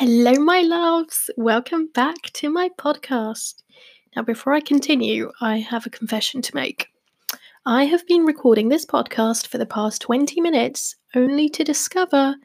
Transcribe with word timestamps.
Hello, 0.00 0.32
my 0.32 0.62
loves. 0.62 1.28
Welcome 1.36 1.90
back 1.92 2.22
to 2.32 2.48
my 2.48 2.70
podcast. 2.78 3.56
Now, 4.16 4.22
before 4.22 4.54
I 4.54 4.60
continue, 4.60 5.30
I 5.42 5.58
have 5.58 5.84
a 5.84 5.90
confession 5.90 6.40
to 6.40 6.54
make. 6.54 6.86
I 7.66 7.84
have 7.84 8.06
been 8.06 8.24
recording 8.24 8.70
this 8.70 8.86
podcast 8.86 9.48
for 9.48 9.58
the 9.58 9.66
past 9.66 10.00
20 10.00 10.40
minutes 10.40 10.96
only 11.14 11.50
to 11.50 11.64
discover 11.64 12.36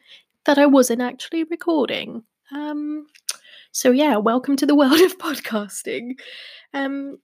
that 0.43 0.57
I 0.57 0.65
wasn't 0.65 1.01
actually 1.01 1.45
recording. 1.45 2.25
Um, 2.53 3.07
so, 3.71 3.89
yeah, 3.89 4.17
welcome 4.17 4.57
to 4.57 4.65
the 4.65 4.75
world 4.75 4.99
of 4.99 5.17
podcasting. 5.17 6.19
Um, 6.73 7.19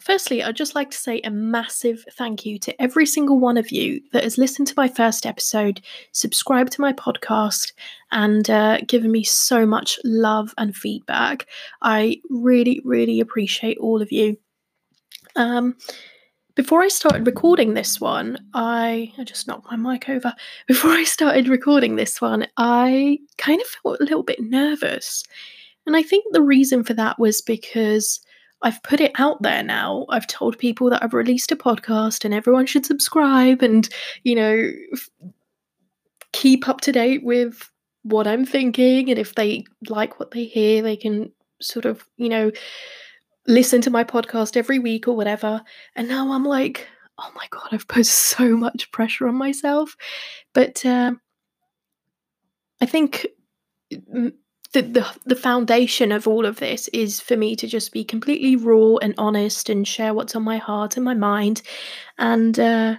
Firstly, 0.00 0.42
I'd 0.42 0.56
just 0.56 0.74
like 0.74 0.90
to 0.90 0.96
say 0.96 1.20
a 1.20 1.30
massive 1.30 2.04
thank 2.12 2.46
you 2.46 2.58
to 2.60 2.82
every 2.82 3.04
single 3.04 3.38
one 3.38 3.58
of 3.58 3.70
you 3.70 4.00
that 4.12 4.24
has 4.24 4.38
listened 4.38 4.66
to 4.68 4.74
my 4.76 4.88
first 4.88 5.26
episode, 5.26 5.82
subscribed 6.12 6.72
to 6.72 6.80
my 6.80 6.92
podcast, 6.94 7.72
and 8.10 8.48
uh, 8.48 8.78
given 8.86 9.12
me 9.12 9.24
so 9.24 9.66
much 9.66 9.98
love 10.02 10.54
and 10.56 10.74
feedback. 10.74 11.46
I 11.82 12.20
really, 12.30 12.80
really 12.84 13.20
appreciate 13.20 13.76
all 13.78 14.00
of 14.00 14.10
you. 14.10 14.38
Um, 15.36 15.76
before 16.54 16.82
I 16.82 16.88
started 16.88 17.26
recording 17.26 17.74
this 17.74 18.00
one, 18.00 18.38
I, 18.54 19.12
I 19.18 19.24
just 19.24 19.46
knocked 19.46 19.70
my 19.70 19.76
mic 19.76 20.08
over. 20.08 20.34
Before 20.66 20.90
I 20.90 21.04
started 21.04 21.48
recording 21.48 21.96
this 21.96 22.20
one, 22.20 22.46
I 22.56 23.18
kind 23.38 23.60
of 23.60 23.66
felt 23.66 24.00
a 24.00 24.04
little 24.04 24.22
bit 24.22 24.40
nervous. 24.40 25.24
And 25.86 25.96
I 25.96 26.02
think 26.02 26.24
the 26.32 26.42
reason 26.42 26.84
for 26.84 26.94
that 26.94 27.18
was 27.18 27.40
because 27.40 28.20
I've 28.62 28.82
put 28.82 29.00
it 29.00 29.12
out 29.16 29.42
there 29.42 29.62
now. 29.62 30.06
I've 30.08 30.26
told 30.26 30.58
people 30.58 30.90
that 30.90 31.02
I've 31.02 31.14
released 31.14 31.52
a 31.52 31.56
podcast 31.56 32.24
and 32.24 32.34
everyone 32.34 32.66
should 32.66 32.84
subscribe 32.84 33.62
and, 33.62 33.88
you 34.22 34.34
know, 34.34 34.70
f- 34.92 35.10
keep 36.32 36.68
up 36.68 36.80
to 36.82 36.92
date 36.92 37.24
with 37.24 37.70
what 38.02 38.26
I'm 38.26 38.44
thinking. 38.44 39.10
And 39.10 39.18
if 39.18 39.34
they 39.34 39.64
like 39.88 40.20
what 40.20 40.30
they 40.32 40.44
hear, 40.44 40.82
they 40.82 40.96
can 40.96 41.32
sort 41.60 41.86
of, 41.86 42.06
you 42.16 42.28
know, 42.28 42.50
listen 43.46 43.80
to 43.82 43.90
my 43.90 44.04
podcast 44.04 44.56
every 44.56 44.78
week 44.78 45.08
or 45.08 45.16
whatever. 45.16 45.62
And 45.96 46.08
now 46.08 46.32
I'm 46.32 46.44
like, 46.44 46.86
oh 47.18 47.30
my 47.34 47.46
God, 47.50 47.68
I've 47.72 47.88
put 47.88 48.06
so 48.06 48.56
much 48.56 48.92
pressure 48.92 49.28
on 49.28 49.34
myself. 49.34 49.96
But 50.52 50.84
uh, 50.84 51.12
I 52.80 52.86
think 52.86 53.26
the, 54.72 54.82
the 54.82 55.06
the 55.26 55.36
foundation 55.36 56.12
of 56.12 56.28
all 56.28 56.46
of 56.46 56.56
this 56.60 56.88
is 56.88 57.20
for 57.20 57.36
me 57.36 57.56
to 57.56 57.66
just 57.66 57.92
be 57.92 58.04
completely 58.04 58.54
raw 58.54 58.96
and 58.96 59.14
honest 59.18 59.68
and 59.68 59.86
share 59.86 60.14
what's 60.14 60.36
on 60.36 60.44
my 60.44 60.58
heart 60.58 60.96
and 60.96 61.04
my 61.04 61.14
mind. 61.14 61.62
And 62.18 62.58
uh, 62.58 62.96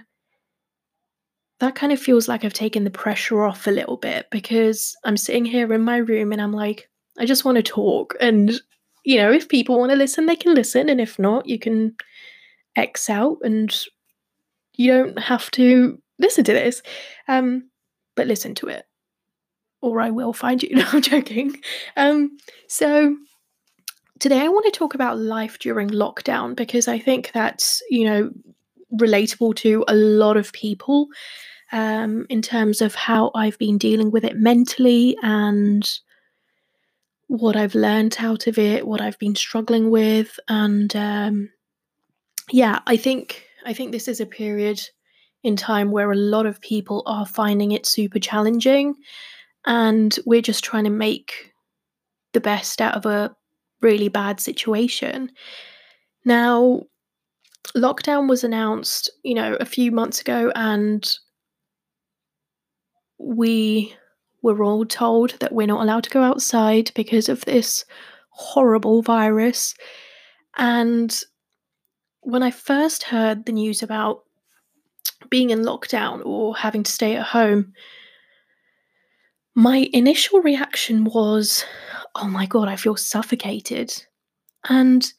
that 1.60 1.74
kind 1.74 1.92
of 1.92 2.00
feels 2.00 2.28
like 2.28 2.44
I've 2.44 2.52
taken 2.52 2.84
the 2.84 2.90
pressure 2.90 3.42
off 3.44 3.66
a 3.66 3.70
little 3.70 3.96
bit 3.96 4.26
because 4.30 4.96
I'm 5.04 5.16
sitting 5.16 5.44
here 5.44 5.72
in 5.72 5.80
my 5.80 5.98
room 5.98 6.32
and 6.32 6.42
I'm 6.42 6.52
like 6.52 6.90
I 7.18 7.24
just 7.24 7.44
want 7.44 7.56
to 7.56 7.62
talk. 7.62 8.14
And 8.20 8.52
you 9.04 9.16
know 9.16 9.32
if 9.32 9.48
people 9.48 9.78
want 9.78 9.92
to 9.92 9.96
listen 9.96 10.26
they 10.26 10.36
can 10.36 10.54
listen. 10.54 10.90
And 10.90 11.00
if 11.00 11.18
not 11.18 11.46
you 11.48 11.58
can 11.58 11.96
X 12.76 13.08
out 13.08 13.38
and 13.42 13.74
you 14.74 14.92
don't 14.92 15.18
have 15.18 15.50
to 15.52 15.98
listen 16.18 16.44
to 16.44 16.52
this. 16.52 16.82
Um 17.28 17.70
but 18.14 18.26
listen 18.26 18.54
to 18.56 18.68
it 18.68 18.84
or 19.82 20.00
I 20.00 20.10
will 20.10 20.32
find 20.32 20.62
you. 20.62 20.70
No, 20.76 20.86
I'm 20.92 21.02
joking. 21.02 21.60
Um, 21.96 22.38
so 22.68 23.16
today 24.18 24.40
I 24.40 24.48
want 24.48 24.64
to 24.64 24.78
talk 24.78 24.94
about 24.94 25.18
life 25.18 25.58
during 25.58 25.90
lockdown 25.90 26.56
because 26.56 26.88
I 26.88 26.98
think 26.98 27.32
that's, 27.34 27.82
you 27.90 28.04
know, 28.04 28.30
relatable 28.94 29.56
to 29.56 29.84
a 29.88 29.94
lot 29.94 30.36
of 30.36 30.52
people 30.52 31.08
um, 31.72 32.26
in 32.28 32.40
terms 32.42 32.80
of 32.80 32.94
how 32.94 33.30
I've 33.34 33.58
been 33.58 33.78
dealing 33.78 34.10
with 34.10 34.24
it 34.24 34.36
mentally 34.36 35.16
and 35.22 35.88
what 37.26 37.56
I've 37.56 37.74
learned 37.74 38.16
out 38.18 38.46
of 38.46 38.58
it, 38.58 38.86
what 38.86 39.00
I've 39.00 39.18
been 39.18 39.34
struggling 39.34 39.90
with, 39.90 40.38
and 40.48 40.94
um, 40.94 41.50
yeah, 42.50 42.80
I 42.86 42.96
think 42.96 43.46
I 43.64 43.72
think 43.72 43.90
this 43.90 44.06
is 44.06 44.20
a 44.20 44.26
period 44.26 44.80
in 45.42 45.56
time 45.56 45.90
where 45.90 46.12
a 46.12 46.16
lot 46.16 46.46
of 46.46 46.60
people 46.60 47.02
are 47.06 47.26
finding 47.26 47.72
it 47.72 47.86
super 47.86 48.18
challenging 48.18 48.94
and 49.66 50.18
we're 50.26 50.42
just 50.42 50.64
trying 50.64 50.84
to 50.84 50.90
make 50.90 51.52
the 52.32 52.40
best 52.40 52.80
out 52.80 52.94
of 52.94 53.06
a 53.06 53.34
really 53.80 54.08
bad 54.08 54.40
situation. 54.40 55.30
Now, 56.24 56.82
lockdown 57.76 58.28
was 58.28 58.44
announced, 58.44 59.10
you 59.22 59.34
know, 59.34 59.54
a 59.54 59.64
few 59.64 59.90
months 59.90 60.20
ago, 60.20 60.52
and 60.54 61.08
we 63.18 63.94
were 64.42 64.62
all 64.64 64.84
told 64.84 65.38
that 65.40 65.52
we're 65.52 65.66
not 65.66 65.82
allowed 65.82 66.04
to 66.04 66.10
go 66.10 66.22
outside 66.22 66.90
because 66.94 67.28
of 67.28 67.44
this 67.44 67.84
horrible 68.30 69.02
virus. 69.02 69.74
And 70.56 71.16
when 72.20 72.42
I 72.42 72.50
first 72.50 73.04
heard 73.04 73.46
the 73.46 73.52
news 73.52 73.82
about 73.82 74.24
being 75.30 75.50
in 75.50 75.62
lockdown 75.62 76.24
or 76.24 76.56
having 76.56 76.82
to 76.82 76.90
stay 76.90 77.16
at 77.16 77.26
home, 77.26 77.72
my 79.54 79.88
initial 79.92 80.40
reaction 80.40 81.04
was, 81.04 81.64
oh 82.14 82.28
my 82.28 82.46
God, 82.46 82.68
I 82.68 82.76
feel 82.76 82.96
suffocated. 82.96 83.92
And 84.68 85.10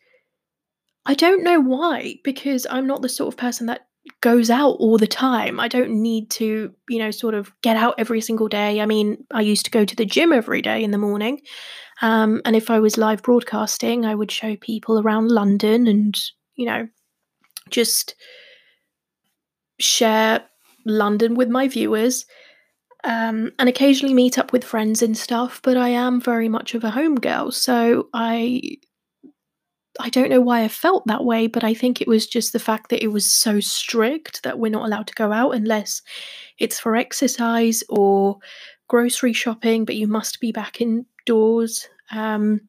I 1.06 1.14
don't 1.14 1.44
know 1.44 1.60
why, 1.60 2.16
because 2.24 2.66
I'm 2.70 2.88
not 2.88 3.02
the 3.02 3.10
sort 3.10 3.34
of 3.34 3.38
person 3.38 3.68
that 3.68 3.88
goes 4.22 4.50
out 4.50 4.76
all 4.80 4.98
the 4.98 5.08
time. 5.08 5.60
I 5.60 5.68
don't 5.68 6.02
need 6.02 6.30
to, 6.32 6.74
you 6.90 7.00
know, 7.00 7.12
sort 7.12 7.36
of 7.36 7.52
get 7.62 7.78
out 7.78 7.96
every 7.98 8.22
single 8.22 8.48
day. 8.48 8.82
I 8.82 8.86
mean, 8.86 9.26
I 9.32 9.42
used 9.42 9.66
to 9.66 9.72
go 9.72 9.86
to 9.86 9.96
the 9.96 10.06
gym 10.06 10.34
every 10.34 10.62
day 10.62 10.84
in 10.84 10.92
the 10.92 10.98
morning. 10.98 11.42
Um, 12.02 12.42
and 12.44 12.56
if 12.56 12.70
I 12.70 12.80
was 12.80 12.98
live 12.98 13.22
broadcasting, 13.22 14.06
I 14.06 14.16
would 14.16 14.32
show 14.32 14.56
people 14.58 15.00
around 15.00 15.30
London 15.30 15.88
and, 15.88 16.20
you 16.56 16.66
know, 16.66 16.88
just 17.70 18.16
share 19.80 20.42
London 20.86 21.36
with 21.36 21.50
my 21.50 21.68
viewers 21.68 22.26
um, 23.03 23.52
and 23.59 23.69
occasionally 23.69 24.14
meet 24.14 24.38
up 24.38 24.52
with 24.52 24.64
friends 24.64 25.02
and 25.02 25.18
stuff. 25.18 25.62
But 25.64 25.78
I 25.78 25.90
am 25.90 26.22
very 26.22 26.50
much 26.50 26.75
of 26.75 26.84
a 26.84 26.91
home 26.91 27.16
girl, 27.16 27.52
so 27.52 28.09
I 28.14 28.78
I 30.00 30.09
don't 30.09 30.30
know 30.30 30.41
why 30.41 30.64
I 30.64 30.68
felt 30.68 31.06
that 31.08 31.24
way, 31.24 31.47
but 31.47 31.63
I 31.63 31.74
think 31.74 32.02
it 32.02 32.08
was 32.08 32.25
just 32.25 32.52
the 32.52 32.59
fact 32.59 32.90
that 32.90 33.03
it 33.03 33.09
was 33.09 33.25
so 33.25 33.59
strict 33.59 34.42
that 34.44 34.58
we're 34.58 34.72
not 34.72 34.86
allowed 34.86 35.08
to 35.08 35.13
go 35.13 35.31
out 35.31 35.52
unless 35.52 36.02
it's 36.58 36.80
for 36.80 36.96
exercise 36.96 37.84
or 37.90 38.38
grocery 38.88 39.34
shopping, 39.34 39.86
but 39.86 39.96
you 39.96 40.08
must 40.08 40.40
be 40.40 40.52
back 40.52 40.81
indoors 40.81 41.88
um, 42.12 42.62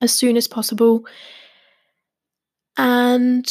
as 0.00 0.12
soon 0.12 0.36
as 0.36 0.46
possible. 0.46 1.04
And 2.76 3.46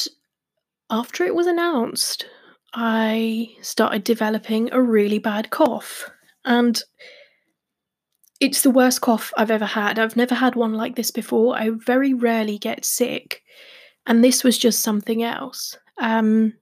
after 0.89 1.23
it 1.25 1.35
was 1.35 1.47
announced, 1.47 2.27
I 2.73 3.55
started 3.61 4.03
developing 4.03 4.71
a 4.71 4.81
really 4.81 5.19
bad 5.19 5.49
cough. 5.49 6.09
And 6.45 6.81
it's 8.39 8.61
the 8.61 8.71
worst 8.71 9.01
cough 9.01 9.31
I've 9.37 9.51
ever 9.51 9.65
had. 9.65 9.99
I've 9.99 10.17
never 10.17 10.35
had 10.35 10.55
one 10.55 10.73
like 10.73 10.95
this 10.95 11.11
before. 11.11 11.55
I 11.55 11.69
very 11.69 12.13
rarely 12.13 12.57
get 12.57 12.83
sick. 12.83 13.43
And 14.05 14.23
this 14.23 14.43
was 14.43 14.57
just 14.57 14.81
something 14.81 15.23
else. 15.23 15.77
Um, 15.99 16.53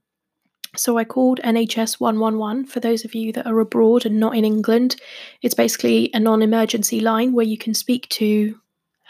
so 0.75 0.97
I 0.97 1.03
called 1.03 1.39
NHS 1.43 1.99
111 1.99 2.65
for 2.65 2.79
those 2.79 3.03
of 3.03 3.15
you 3.15 3.33
that 3.33 3.47
are 3.47 3.59
abroad 3.59 4.05
and 4.05 4.19
not 4.19 4.35
in 4.35 4.45
England. 4.45 4.95
It's 5.41 5.55
basically 5.55 6.09
a 6.13 6.19
non 6.19 6.41
emergency 6.41 6.99
line 6.99 7.33
where 7.33 7.45
you 7.45 7.57
can 7.57 7.73
speak 7.73 8.07
to 8.09 8.59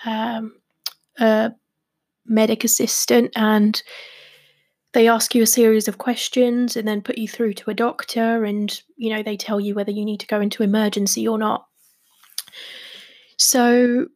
um, 0.06 0.54
a 1.20 1.52
medic 2.26 2.64
assistant 2.64 3.32
and 3.36 3.82
they 4.94 5.08
ask 5.08 5.34
you 5.34 5.44
a 5.44 5.48
series 5.48 5.88
of 5.88 5.98
questions 5.98 6.76
and 6.76 6.88
then 6.88 7.02
put 7.02 7.18
you 7.18 7.28
through 7.28 7.54
to 7.54 7.70
a 7.70 7.76
doctor 7.76 8.44
and 8.44 8.82
you 8.98 9.10
know 9.10 9.24
they 9.24 9.38
tell 9.38 9.60
you 9.60 9.74
whether 9.74 9.92
you 9.92 10.06
need 10.06 10.20
to 10.20 10.28
go 10.28 10.42
into 10.42 10.64
emergency 10.64 11.28
or 11.28 11.38
not. 11.38 11.66
So 13.38 14.08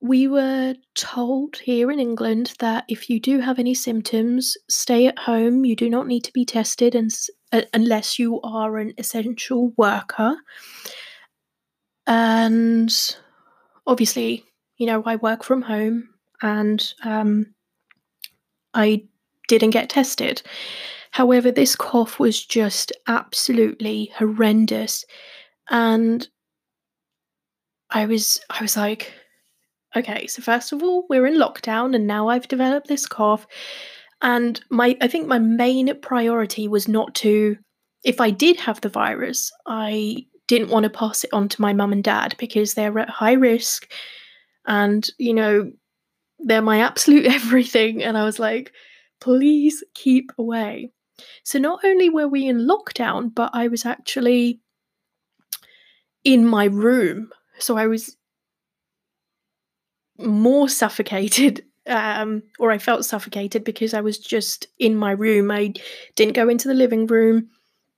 we 0.00 0.28
were 0.28 0.74
told 0.94 1.56
here 1.56 1.90
in 1.90 1.98
England 1.98 2.54
that 2.58 2.84
if 2.88 3.08
you 3.08 3.18
do 3.18 3.40
have 3.40 3.58
any 3.58 3.74
symptoms 3.74 4.56
stay 4.68 5.06
at 5.06 5.18
home. 5.18 5.64
You 5.64 5.74
do 5.74 5.88
not 5.88 6.06
need 6.06 6.24
to 6.24 6.32
be 6.32 6.44
tested 6.44 6.94
and, 6.94 7.10
uh, 7.52 7.62
unless 7.72 8.18
you 8.18 8.40
are 8.42 8.76
an 8.76 8.92
essential 8.98 9.72
worker. 9.78 10.36
And 12.06 12.94
obviously 13.86 14.44
you 14.76 14.86
know 14.86 15.02
I 15.04 15.16
work 15.16 15.42
from 15.42 15.62
home 15.62 16.08
and 16.42 16.94
um, 17.02 17.54
I 18.72 19.04
didn't 19.48 19.70
get 19.70 19.90
tested. 19.90 20.42
However, 21.10 21.50
this 21.50 21.76
cough 21.76 22.18
was 22.18 22.44
just 22.44 22.92
absolutely 23.06 24.10
horrendous. 24.16 25.04
And 25.70 26.26
I 27.90 28.06
was 28.06 28.40
I 28.50 28.62
was 28.62 28.76
like, 28.76 29.12
okay, 29.96 30.26
so 30.26 30.42
first 30.42 30.72
of 30.72 30.82
all, 30.82 31.06
we're 31.08 31.26
in 31.26 31.34
lockdown 31.34 31.94
and 31.94 32.06
now 32.06 32.28
I've 32.28 32.48
developed 32.48 32.88
this 32.88 33.06
cough. 33.06 33.46
And 34.22 34.60
my 34.70 34.96
I 35.00 35.08
think 35.08 35.26
my 35.26 35.38
main 35.38 35.98
priority 36.00 36.66
was 36.68 36.88
not 36.88 37.14
to 37.16 37.56
if 38.04 38.20
I 38.20 38.30
did 38.30 38.58
have 38.60 38.80
the 38.80 38.88
virus, 38.88 39.50
I 39.66 40.26
didn't 40.46 40.70
want 40.70 40.84
to 40.84 40.90
pass 40.90 41.24
it 41.24 41.32
on 41.32 41.48
to 41.48 41.62
my 41.62 41.72
mum 41.72 41.92
and 41.92 42.04
dad 42.04 42.34
because 42.38 42.74
they're 42.74 42.98
at 42.98 43.08
high 43.08 43.32
risk 43.32 43.90
and, 44.66 45.08
you 45.18 45.32
know, 45.32 45.72
they're 46.38 46.62
my 46.62 46.80
absolute 46.80 47.26
everything. 47.34 48.02
And 48.02 48.16
I 48.18 48.24
was 48.24 48.38
like, 48.38 48.72
please 49.24 49.82
keep 49.94 50.32
away. 50.36 50.90
So 51.44 51.58
not 51.58 51.82
only 51.82 52.10
were 52.10 52.28
we 52.28 52.46
in 52.46 52.68
lockdown, 52.68 53.34
but 53.34 53.50
I 53.54 53.68
was 53.68 53.86
actually 53.86 54.60
in 56.24 56.46
my 56.46 56.66
room. 56.66 57.30
So 57.58 57.78
I 57.78 57.86
was 57.86 58.16
more 60.18 60.68
suffocated 60.68 61.64
um, 61.86 62.42
or 62.58 62.70
I 62.70 62.76
felt 62.76 63.06
suffocated 63.06 63.64
because 63.64 63.94
I 63.94 64.02
was 64.02 64.18
just 64.18 64.66
in 64.78 64.94
my 64.94 65.12
room. 65.12 65.50
I 65.50 65.72
didn't 66.16 66.34
go 66.34 66.50
into 66.50 66.68
the 66.68 66.74
living 66.74 67.06
room 67.06 67.48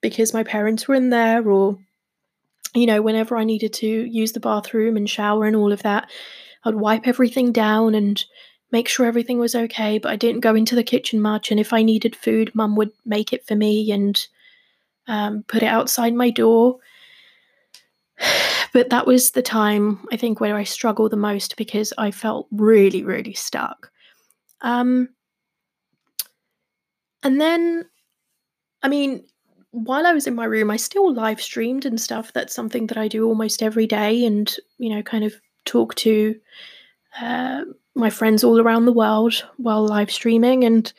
because 0.03 0.33
my 0.33 0.45
parents 0.45 0.87
were 0.87 0.95
in 0.95 1.11
there, 1.11 1.49
or, 1.49 1.77
you 2.75 2.87
know, 2.87 3.03
whenever 3.03 3.37
I 3.37 3.45
needed 3.45 3.73
to 3.75 3.87
use 3.87 4.33
the 4.33 4.41
bathroom 4.41 4.97
and 4.97 5.11
shower 5.11 5.45
and 5.45 5.57
all 5.57 5.73
of 5.73 5.83
that, 5.83 6.09
I'd 6.65 6.75
wipe 6.77 7.09
everything 7.09 7.51
down 7.51 7.97
and 7.97 8.25
make 8.77 8.89
sure 8.89 9.07
everything 9.07 9.39
was 9.39 9.55
okay. 9.55 9.97
But 9.97 10.13
I 10.13 10.17
didn't 10.17 10.43
go 10.43 10.55
into 10.55 10.75
the 10.75 10.85
kitchen 10.85 11.19
much. 11.19 11.51
And 11.51 11.59
if 11.59 11.73
I 11.73 11.83
needed 11.83 12.15
food, 12.15 12.55
mum 12.55 12.77
would 12.77 12.93
make 13.07 13.33
it 13.33 13.47
for 13.47 13.57
me 13.57 13.91
and 13.91 14.27
um, 15.07 15.45
put 15.49 15.63
it 15.63 15.67
outside 15.79 16.15
my 16.15 16.31
door. 16.31 16.79
But 18.73 18.91
that 18.91 19.07
was 19.07 19.31
the 19.31 19.41
time 19.41 20.07
I 20.13 20.19
think 20.19 20.39
where 20.39 20.55
I 20.55 20.65
struggled 20.65 21.11
the 21.11 21.17
most 21.17 21.57
because 21.57 21.95
I 21.97 22.11
felt 22.11 22.47
really, 22.51 23.03
really 23.03 23.33
stuck. 23.33 23.91
Um, 24.61 25.09
and 27.23 27.41
then, 27.41 27.87
I 28.83 28.89
mean, 28.89 29.25
while 29.71 30.07
I 30.07 30.13
was 30.13 30.27
in 30.27 30.35
my 30.35 30.45
room, 30.45 30.71
I 30.71 30.77
still 30.77 31.11
live 31.11 31.41
streamed 31.41 31.87
and 31.87 31.99
stuff. 31.99 32.35
That's 32.35 32.55
something 32.55 32.87
that 32.89 32.99
I 32.99 33.09
do 33.09 33.27
almost 33.27 33.63
every 33.63 33.87
day, 33.87 34.27
and 34.27 34.55
you 34.77 34.95
know, 34.95 35.03
kind 35.03 35.25
of 35.25 35.33
talk 35.65 35.95
to 35.95 36.35
uh, 37.19 37.63
my 37.97 38.11
friends 38.11 38.45
all 38.45 38.61
around 38.61 38.85
the 38.85 38.93
world 38.93 39.45
while 39.57 39.85
live 39.85 40.11
streaming, 40.11 40.65
and 40.65 40.93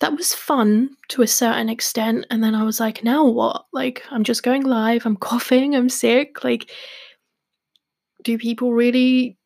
that 0.00 0.16
was 0.16 0.34
fun 0.34 0.90
to 1.08 1.22
a 1.22 1.26
certain 1.26 1.68
extent. 1.68 2.26
And 2.30 2.42
then 2.42 2.54
I 2.54 2.64
was 2.64 2.80
like, 2.80 3.04
now 3.04 3.24
what? 3.24 3.66
Like, 3.72 4.02
I'm 4.10 4.24
just 4.24 4.42
going 4.42 4.64
live, 4.64 5.06
I'm 5.06 5.16
coughing, 5.30 5.74
I'm 5.74 5.88
sick. 5.88 6.42
Like, 6.42 6.70
do 8.22 8.36
people 8.36 8.72
really 8.72 9.38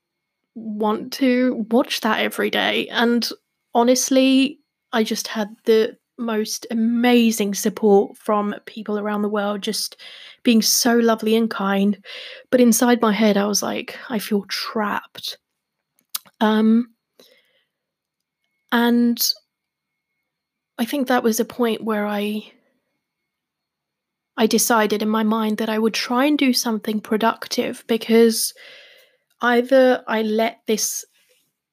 want 0.54 1.12
to 1.14 1.66
watch 1.70 2.00
that 2.00 2.20
every 2.20 2.50
day? 2.50 2.88
And 2.88 3.28
honestly, 3.74 4.58
I 4.92 5.04
just 5.04 5.28
had 5.28 5.54
the 5.64 5.96
most 6.16 6.66
amazing 6.70 7.54
support 7.54 8.16
from 8.16 8.54
people 8.66 8.98
around 8.98 9.22
the 9.22 9.28
world, 9.28 9.62
just 9.62 9.96
being 10.44 10.62
so 10.62 10.96
lovely 10.96 11.34
and 11.34 11.50
kind. 11.50 12.02
But 12.50 12.60
inside 12.60 13.00
my 13.00 13.12
head, 13.12 13.36
I 13.36 13.46
was 13.46 13.62
like, 13.62 13.98
I 14.08 14.18
feel 14.18 14.44
trapped. 14.48 15.38
Um, 16.44 16.90
and 18.70 19.18
I 20.78 20.84
think 20.84 21.08
that 21.08 21.22
was 21.22 21.40
a 21.40 21.44
point 21.44 21.82
where 21.82 22.06
I 22.06 22.52
I 24.36 24.46
decided 24.46 25.00
in 25.00 25.08
my 25.08 25.22
mind 25.22 25.56
that 25.58 25.70
I 25.70 25.78
would 25.78 25.94
try 25.94 26.26
and 26.26 26.36
do 26.36 26.52
something 26.52 27.00
productive 27.00 27.82
because 27.86 28.52
either 29.40 30.04
I 30.06 30.20
let 30.20 30.60
this 30.66 31.06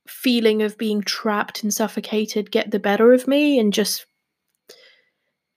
feeling 0.08 0.62
of 0.62 0.78
being 0.78 1.02
trapped 1.02 1.64
and 1.64 1.74
suffocated 1.74 2.52
get 2.52 2.72
the 2.72 2.80
better 2.80 3.12
of 3.12 3.28
me 3.28 3.60
and 3.60 3.74
just 3.74 4.06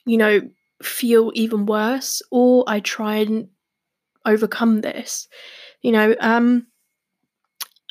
you 0.06 0.16
know 0.16 0.40
feel 0.82 1.30
even 1.34 1.66
worse 1.66 2.20
or 2.32 2.64
I 2.66 2.80
try 2.80 3.16
and 3.16 3.48
overcome 4.26 4.80
this 4.80 5.28
you 5.82 5.92
know 5.92 6.16
um 6.18 6.66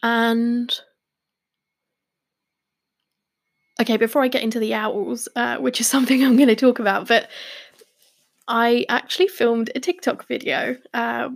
and 0.02 0.82
okay, 3.82 3.98
before 3.98 4.24
I 4.24 4.28
get 4.28 4.44
into 4.44 4.60
the 4.60 4.74
owls, 4.74 5.28
uh, 5.36 5.58
which 5.58 5.80
is 5.80 5.88
something 5.94 6.24
I'm 6.24 6.38
going 6.38 6.50
to 6.50 6.56
talk 6.56 6.80
about, 6.80 7.08
but 7.08 7.30
I 8.48 8.86
actually 8.90 9.28
filmed 9.28 9.72
a 9.76 9.80
TikTok 9.80 10.28
video. 10.28 10.76
Uh, 10.94 11.30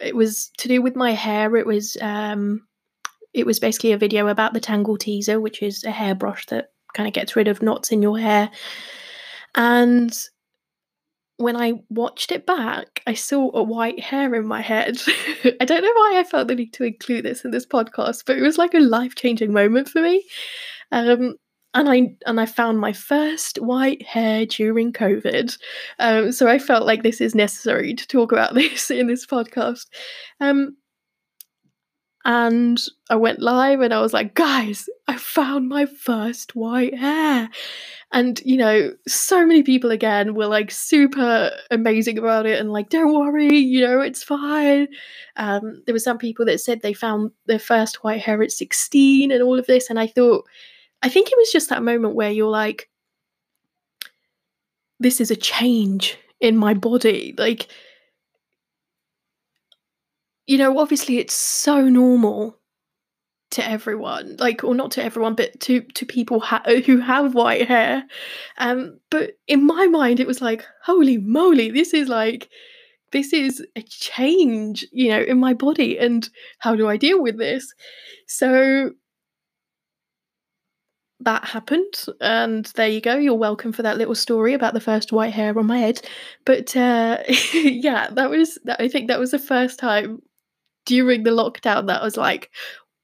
it 0.00 0.16
was 0.16 0.50
to 0.58 0.68
do 0.68 0.82
with 0.82 0.96
my 0.96 1.12
hair. 1.12 1.56
It 1.56 1.66
was 1.66 1.96
um, 2.00 2.66
it 3.34 3.46
was 3.46 3.60
basically 3.60 3.92
a 3.92 3.98
video 3.98 4.28
about 4.28 4.52
the 4.52 4.60
Tangle 4.60 4.98
Teezer, 4.98 5.40
which 5.40 5.62
is 5.62 5.84
a 5.84 5.90
hairbrush 5.90 6.46
that 6.46 6.72
kind 6.94 7.06
of 7.06 7.12
gets 7.12 7.36
rid 7.36 7.48
of 7.48 7.62
knots 7.62 7.92
in 7.92 8.02
your 8.02 8.18
hair. 8.18 8.50
And 9.54 10.16
when 11.36 11.56
I 11.56 11.74
watched 11.88 12.32
it 12.32 12.46
back, 12.46 13.02
I 13.06 13.14
saw 13.14 13.50
a 13.54 13.62
white 13.62 14.00
hair 14.00 14.34
in 14.34 14.46
my 14.46 14.60
head. 14.60 15.00
I 15.60 15.64
don't 15.64 15.82
know 15.82 15.92
why 15.94 16.16
I 16.18 16.24
felt 16.24 16.48
the 16.48 16.54
need 16.54 16.72
to 16.74 16.84
include 16.84 17.24
this 17.24 17.44
in 17.44 17.52
this 17.52 17.66
podcast, 17.66 18.24
but 18.26 18.36
it 18.36 18.42
was 18.42 18.58
like 18.58 18.74
a 18.74 18.80
life 18.80 19.14
changing 19.14 19.52
moment 19.52 19.88
for 19.88 20.02
me. 20.02 20.24
Um, 20.90 21.36
and 21.74 21.88
I 21.88 22.16
and 22.26 22.40
I 22.40 22.46
found 22.46 22.78
my 22.78 22.92
first 22.92 23.58
white 23.58 24.02
hair 24.02 24.46
during 24.46 24.92
COVID. 24.92 25.56
Um, 25.98 26.32
so 26.32 26.48
I 26.48 26.58
felt 26.58 26.86
like 26.86 27.02
this 27.02 27.20
is 27.20 27.34
necessary 27.34 27.94
to 27.94 28.06
talk 28.06 28.32
about 28.32 28.54
this 28.54 28.90
in 28.90 29.06
this 29.06 29.26
podcast. 29.26 29.86
Um, 30.40 30.76
and 32.24 32.78
I 33.08 33.16
went 33.16 33.40
live 33.40 33.80
and 33.80 33.94
I 33.94 34.00
was 34.00 34.12
like, 34.12 34.34
guys, 34.34 34.86
I 35.06 35.16
found 35.16 35.68
my 35.68 35.86
first 35.86 36.54
white 36.54 36.94
hair. 36.94 37.48
And, 38.12 38.38
you 38.44 38.58
know, 38.58 38.92
so 39.06 39.46
many 39.46 39.62
people 39.62 39.90
again 39.90 40.34
were 40.34 40.46
like 40.46 40.70
super 40.70 41.50
amazing 41.70 42.18
about 42.18 42.44
it 42.44 42.60
and 42.60 42.70
like, 42.70 42.90
don't 42.90 43.14
worry, 43.14 43.56
you 43.56 43.80
know, 43.80 44.00
it's 44.00 44.22
fine. 44.22 44.88
Um, 45.36 45.82
there 45.86 45.94
were 45.94 46.00
some 46.00 46.18
people 46.18 46.44
that 46.46 46.60
said 46.60 46.82
they 46.82 46.92
found 46.92 47.30
their 47.46 47.58
first 47.58 48.04
white 48.04 48.20
hair 48.20 48.42
at 48.42 48.52
16 48.52 49.30
and 49.30 49.42
all 49.42 49.58
of 49.58 49.66
this. 49.66 49.88
And 49.88 49.98
I 49.98 50.06
thought, 50.06 50.44
I 51.02 51.08
think 51.08 51.28
it 51.28 51.38
was 51.38 51.52
just 51.52 51.68
that 51.70 51.82
moment 51.82 52.14
where 52.14 52.30
you're 52.30 52.50
like, 52.50 52.88
this 55.00 55.20
is 55.20 55.30
a 55.30 55.36
change 55.36 56.18
in 56.40 56.56
my 56.56 56.74
body. 56.74 57.34
Like, 57.38 57.68
you 60.46 60.58
know, 60.58 60.78
obviously 60.78 61.18
it's 61.18 61.34
so 61.34 61.88
normal 61.88 62.58
to 63.50 63.66
everyone 63.66 64.36
like 64.38 64.62
or 64.62 64.74
not 64.74 64.90
to 64.90 65.02
everyone 65.02 65.34
but 65.34 65.58
to 65.60 65.80
to 65.80 66.04
people 66.04 66.38
ha- 66.38 66.62
who 66.84 66.98
have 66.98 67.34
white 67.34 67.66
hair 67.66 68.04
um 68.58 68.98
but 69.10 69.32
in 69.46 69.66
my 69.66 69.86
mind 69.86 70.20
it 70.20 70.26
was 70.26 70.42
like 70.42 70.66
holy 70.82 71.16
moly 71.16 71.70
this 71.70 71.94
is 71.94 72.08
like 72.08 72.50
this 73.12 73.32
is 73.32 73.64
a 73.74 73.82
change 73.82 74.86
you 74.92 75.08
know 75.08 75.22
in 75.22 75.40
my 75.40 75.54
body 75.54 75.98
and 75.98 76.28
how 76.58 76.76
do 76.76 76.88
i 76.88 76.96
deal 76.96 77.22
with 77.22 77.38
this 77.38 77.72
so 78.26 78.90
that 81.20 81.44
happened 81.44 82.06
and 82.20 82.66
there 82.76 82.88
you 82.88 83.00
go 83.00 83.16
you're 83.16 83.34
welcome 83.34 83.72
for 83.72 83.82
that 83.82 83.98
little 83.98 84.14
story 84.14 84.54
about 84.54 84.72
the 84.72 84.80
first 84.80 85.12
white 85.12 85.32
hair 85.34 85.58
on 85.58 85.66
my 85.66 85.78
head. 85.78 86.00
But 86.44 86.76
uh 86.76 87.18
yeah 87.54 88.08
that 88.10 88.30
was 88.30 88.58
i 88.78 88.88
think 88.88 89.08
that 89.08 89.18
was 89.18 89.32
the 89.32 89.38
first 89.38 89.78
time 89.78 90.22
during 90.86 91.24
the 91.24 91.30
lockdown 91.30 91.86
that 91.88 92.00
I 92.00 92.04
was 92.04 92.16
like 92.16 92.50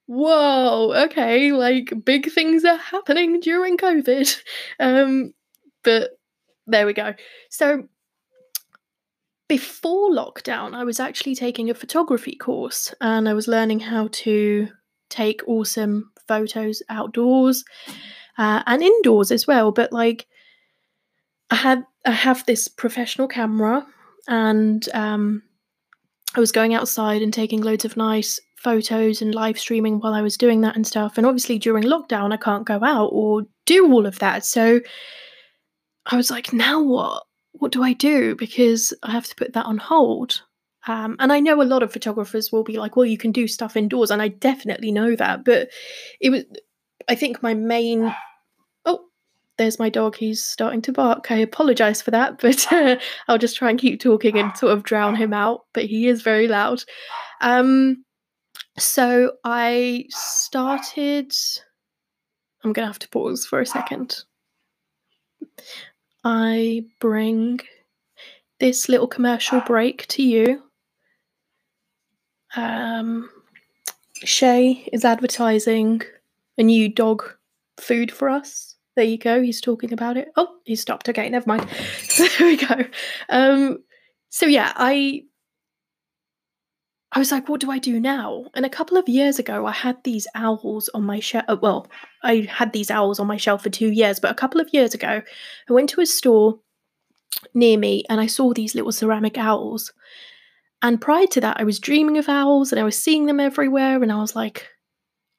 whoa 0.06 0.92
okay 1.06 1.52
like 1.52 1.92
big 2.04 2.30
things 2.30 2.64
are 2.64 2.76
happening 2.76 3.40
during 3.40 3.76
covid. 3.76 4.40
Um 4.80 5.32
but 5.82 6.10
there 6.66 6.86
we 6.86 6.94
go. 6.94 7.14
So 7.50 7.88
before 9.48 10.10
lockdown 10.10 10.74
i 10.74 10.84
was 10.84 10.98
actually 10.98 11.34
taking 11.34 11.68
a 11.68 11.74
photography 11.74 12.34
course 12.34 12.94
and 13.02 13.28
i 13.28 13.34
was 13.34 13.46
learning 13.46 13.78
how 13.78 14.08
to 14.10 14.66
take 15.10 15.42
awesome 15.46 16.10
photos 16.26 16.82
outdoors 16.88 17.64
uh, 18.38 18.62
and 18.66 18.82
indoors 18.82 19.30
as 19.30 19.46
well. 19.46 19.72
But 19.72 19.92
like, 19.92 20.26
I 21.50 21.56
had 21.56 21.84
I 22.04 22.12
have 22.12 22.44
this 22.46 22.68
professional 22.68 23.28
camera, 23.28 23.86
and 24.28 24.86
um, 24.94 25.42
I 26.34 26.40
was 26.40 26.52
going 26.52 26.74
outside 26.74 27.22
and 27.22 27.32
taking 27.32 27.62
loads 27.62 27.84
of 27.84 27.96
nice 27.96 28.40
photos 28.56 29.20
and 29.20 29.34
live 29.34 29.58
streaming 29.58 30.00
while 30.00 30.14
I 30.14 30.22
was 30.22 30.36
doing 30.36 30.62
that 30.62 30.74
and 30.74 30.86
stuff. 30.86 31.18
And 31.18 31.26
obviously 31.26 31.58
during 31.58 31.84
lockdown, 31.84 32.32
I 32.32 32.38
can't 32.38 32.66
go 32.66 32.80
out 32.82 33.10
or 33.12 33.42
do 33.66 33.92
all 33.92 34.06
of 34.06 34.18
that. 34.20 34.44
So 34.44 34.80
I 36.06 36.16
was 36.16 36.30
like, 36.30 36.52
now 36.52 36.82
what? 36.82 37.24
What 37.52 37.72
do 37.72 37.84
I 37.84 37.92
do? 37.92 38.34
Because 38.34 38.92
I 39.02 39.12
have 39.12 39.26
to 39.26 39.34
put 39.36 39.52
that 39.52 39.66
on 39.66 39.78
hold. 39.78 40.42
Um, 40.86 41.16
and 41.18 41.32
I 41.32 41.40
know 41.40 41.62
a 41.62 41.64
lot 41.64 41.82
of 41.82 41.92
photographers 41.92 42.52
will 42.52 42.64
be 42.64 42.76
like, 42.76 42.96
well, 42.96 43.06
you 43.06 43.18
can 43.18 43.32
do 43.32 43.48
stuff 43.48 43.76
indoors. 43.76 44.10
And 44.10 44.20
I 44.20 44.28
definitely 44.28 44.92
know 44.92 45.16
that. 45.16 45.44
But 45.44 45.70
it 46.20 46.30
was, 46.30 46.44
I 47.08 47.14
think 47.14 47.42
my 47.42 47.54
main. 47.54 48.14
Oh, 48.84 49.04
there's 49.56 49.78
my 49.78 49.88
dog. 49.88 50.16
He's 50.16 50.44
starting 50.44 50.82
to 50.82 50.92
bark. 50.92 51.30
I 51.30 51.36
apologize 51.36 52.02
for 52.02 52.10
that, 52.10 52.38
but 52.40 52.70
uh, 52.72 52.96
I'll 53.28 53.38
just 53.38 53.56
try 53.56 53.70
and 53.70 53.78
keep 53.78 54.00
talking 54.00 54.38
and 54.38 54.56
sort 54.56 54.72
of 54.72 54.82
drown 54.82 55.16
him 55.16 55.32
out. 55.32 55.64
But 55.72 55.86
he 55.86 56.08
is 56.08 56.22
very 56.22 56.48
loud. 56.48 56.84
Um, 57.40 58.04
so 58.78 59.32
I 59.44 60.06
started. 60.10 61.32
I'm 62.62 62.72
going 62.72 62.84
to 62.84 62.92
have 62.92 62.98
to 63.00 63.08
pause 63.08 63.46
for 63.46 63.60
a 63.60 63.66
second. 63.66 64.24
I 66.24 66.86
bring 67.00 67.60
this 68.58 68.88
little 68.88 69.06
commercial 69.06 69.60
break 69.60 70.06
to 70.08 70.22
you 70.22 70.62
um, 72.56 73.28
Shay 74.22 74.88
is 74.92 75.04
advertising 75.04 76.02
a 76.58 76.62
new 76.62 76.88
dog 76.88 77.24
food 77.78 78.12
for 78.12 78.28
us. 78.28 78.76
There 78.96 79.04
you 79.04 79.18
go. 79.18 79.42
He's 79.42 79.60
talking 79.60 79.92
about 79.92 80.16
it. 80.16 80.28
Oh, 80.36 80.56
he 80.64 80.76
stopped. 80.76 81.08
Okay, 81.08 81.28
never 81.28 81.48
mind. 81.48 81.68
So 82.08 82.26
there 82.38 82.46
we 82.46 82.56
go. 82.56 82.84
Um, 83.28 83.78
so 84.30 84.46
yeah, 84.46 84.72
I 84.76 85.24
I 87.14 87.20
was 87.20 87.30
like, 87.30 87.48
what 87.48 87.60
do 87.60 87.70
I 87.70 87.78
do 87.78 88.00
now? 88.00 88.46
And 88.54 88.66
a 88.66 88.70
couple 88.70 88.96
of 88.96 89.08
years 89.08 89.38
ago, 89.38 89.66
I 89.66 89.72
had 89.72 90.02
these 90.02 90.26
owls 90.34 90.90
on 90.94 91.04
my 91.04 91.20
shelf. 91.20 91.44
Uh, 91.46 91.56
well, 91.62 91.86
I 92.24 92.48
had 92.50 92.72
these 92.72 92.90
owls 92.90 93.20
on 93.20 93.28
my 93.28 93.36
shelf 93.36 93.62
for 93.62 93.70
two 93.70 93.92
years, 93.92 94.18
but 94.18 94.32
a 94.32 94.34
couple 94.34 94.60
of 94.60 94.68
years 94.72 94.94
ago, 94.94 95.22
I 95.68 95.72
went 95.72 95.90
to 95.90 96.00
a 96.00 96.06
store 96.06 96.58
near 97.54 97.78
me 97.78 98.02
and 98.10 98.20
I 98.20 98.26
saw 98.26 98.52
these 98.52 98.74
little 98.74 98.90
ceramic 98.90 99.38
owls. 99.38 99.92
And 100.84 101.00
prior 101.00 101.26
to 101.28 101.40
that, 101.40 101.58
I 101.58 101.64
was 101.64 101.78
dreaming 101.78 102.18
of 102.18 102.28
owls 102.28 102.70
and 102.70 102.78
I 102.78 102.84
was 102.84 102.98
seeing 102.98 103.24
them 103.24 103.40
everywhere. 103.40 104.02
And 104.02 104.12
I 104.12 104.16
was 104.16 104.36
like, 104.36 104.68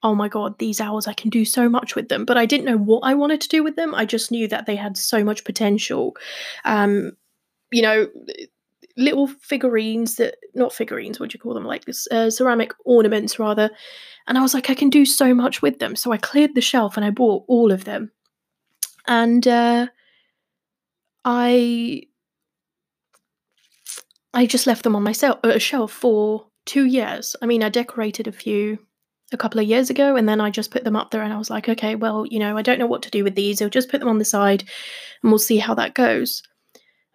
oh 0.02 0.16
my 0.16 0.28
God, 0.28 0.58
these 0.58 0.82
owls, 0.82 1.08
I 1.08 1.14
can 1.14 1.30
do 1.30 1.46
so 1.46 1.70
much 1.70 1.96
with 1.96 2.10
them. 2.10 2.26
But 2.26 2.36
I 2.36 2.48
didn't 2.48 2.66
know 2.66 2.80
what 2.80 3.02
I 3.02 3.14
wanted 3.14 3.42
to 3.42 3.50
do 3.50 3.64
with 3.64 3.76
them. 3.76 3.94
I 3.94 4.06
just 4.06 4.32
knew 4.32 4.48
that 4.48 4.66
they 4.66 4.76
had 4.76 4.98
so 4.98 5.24
much 5.24 5.44
potential. 5.44 6.18
Um, 6.66 7.12
you 7.72 7.84
know, 7.84 8.08
little 8.98 9.28
figurines 9.28 10.16
that 10.16 10.38
not 10.56 10.74
figurines 10.74 11.20
what 11.20 11.30
do 11.30 11.36
you 11.36 11.40
call 11.40 11.54
them 11.54 11.66
like 11.66 11.84
uh, 12.12 12.30
ceramic 12.30 12.72
ornaments 12.86 13.38
rather 13.38 13.70
and 14.26 14.38
i 14.38 14.42
was 14.42 14.54
like 14.54 14.70
i 14.70 14.74
can 14.74 14.90
do 14.90 15.06
so 15.06 15.34
much 15.34 15.62
with 15.62 15.80
them 15.80 15.98
so 15.98 16.14
i 16.14 16.18
cleared 16.18 16.56
the 16.56 16.62
shelf 16.62 16.96
and 16.96 17.06
i 17.06 17.10
bought 17.10 17.44
all 17.50 17.74
of 17.74 17.84
them 17.84 18.10
and 19.06 19.50
uh, 19.50 19.86
i 21.26 22.02
i 24.36 24.46
just 24.46 24.68
left 24.68 24.84
them 24.84 24.96
on 24.96 25.04
my 25.04 25.14
uh, 25.24 25.58
shelf 25.58 25.92
for 25.92 26.48
two 26.66 26.86
years. 26.86 27.36
I 27.42 27.46
mean 27.46 27.64
i 27.64 27.70
decorated 27.70 28.28
a 28.28 28.32
few 28.32 28.78
a 29.32 29.38
couple 29.38 29.60
of 29.60 29.68
years 29.68 29.90
ago 29.90 30.16
and 30.16 30.30
then 30.30 30.40
i 30.40 30.52
just 30.52 30.70
put 30.70 30.84
them 30.84 30.96
up 30.96 31.10
there 31.10 31.24
and 31.24 31.34
i 31.34 31.38
was 31.38 31.50
like 31.50 31.68
okay 31.68 31.96
well 31.96 32.28
you 32.28 32.38
know 32.38 32.56
i 32.58 32.62
don't 32.62 32.78
know 32.78 32.86
what 32.86 33.02
to 33.02 33.10
do 33.10 33.24
with 33.24 33.36
these. 33.36 33.62
I'll 33.62 33.70
just 33.70 33.90
put 33.90 34.00
them 34.00 34.10
on 34.10 34.20
the 34.20 34.26
side 34.26 34.64
and 35.24 35.32
we'll 35.32 35.40
see 35.40 35.58
how 35.58 35.74
that 35.76 35.96
goes. 35.96 36.44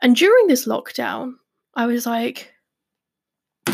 And 0.02 0.16
during 0.16 0.48
this 0.48 0.66
lockdown 0.66 1.34
I 1.74 1.86
was 1.86 2.06
like, 2.06 2.52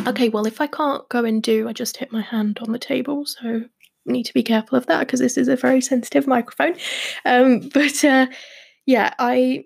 okay, 0.06 0.28
well, 0.28 0.46
if 0.46 0.60
I 0.60 0.66
can't 0.66 1.08
go 1.08 1.24
and 1.24 1.42
do, 1.42 1.68
I 1.68 1.72
just 1.72 1.96
hit 1.96 2.12
my 2.12 2.20
hand 2.20 2.58
on 2.60 2.72
the 2.72 2.78
table, 2.78 3.24
so 3.26 3.62
need 4.04 4.24
to 4.24 4.34
be 4.34 4.42
careful 4.42 4.78
of 4.78 4.86
that 4.86 5.00
because 5.00 5.20
this 5.20 5.36
is 5.36 5.48
a 5.48 5.56
very 5.56 5.80
sensitive 5.80 6.26
microphone. 6.26 6.76
Um, 7.24 7.68
but 7.74 8.04
uh, 8.04 8.26
yeah, 8.86 9.12
I 9.18 9.64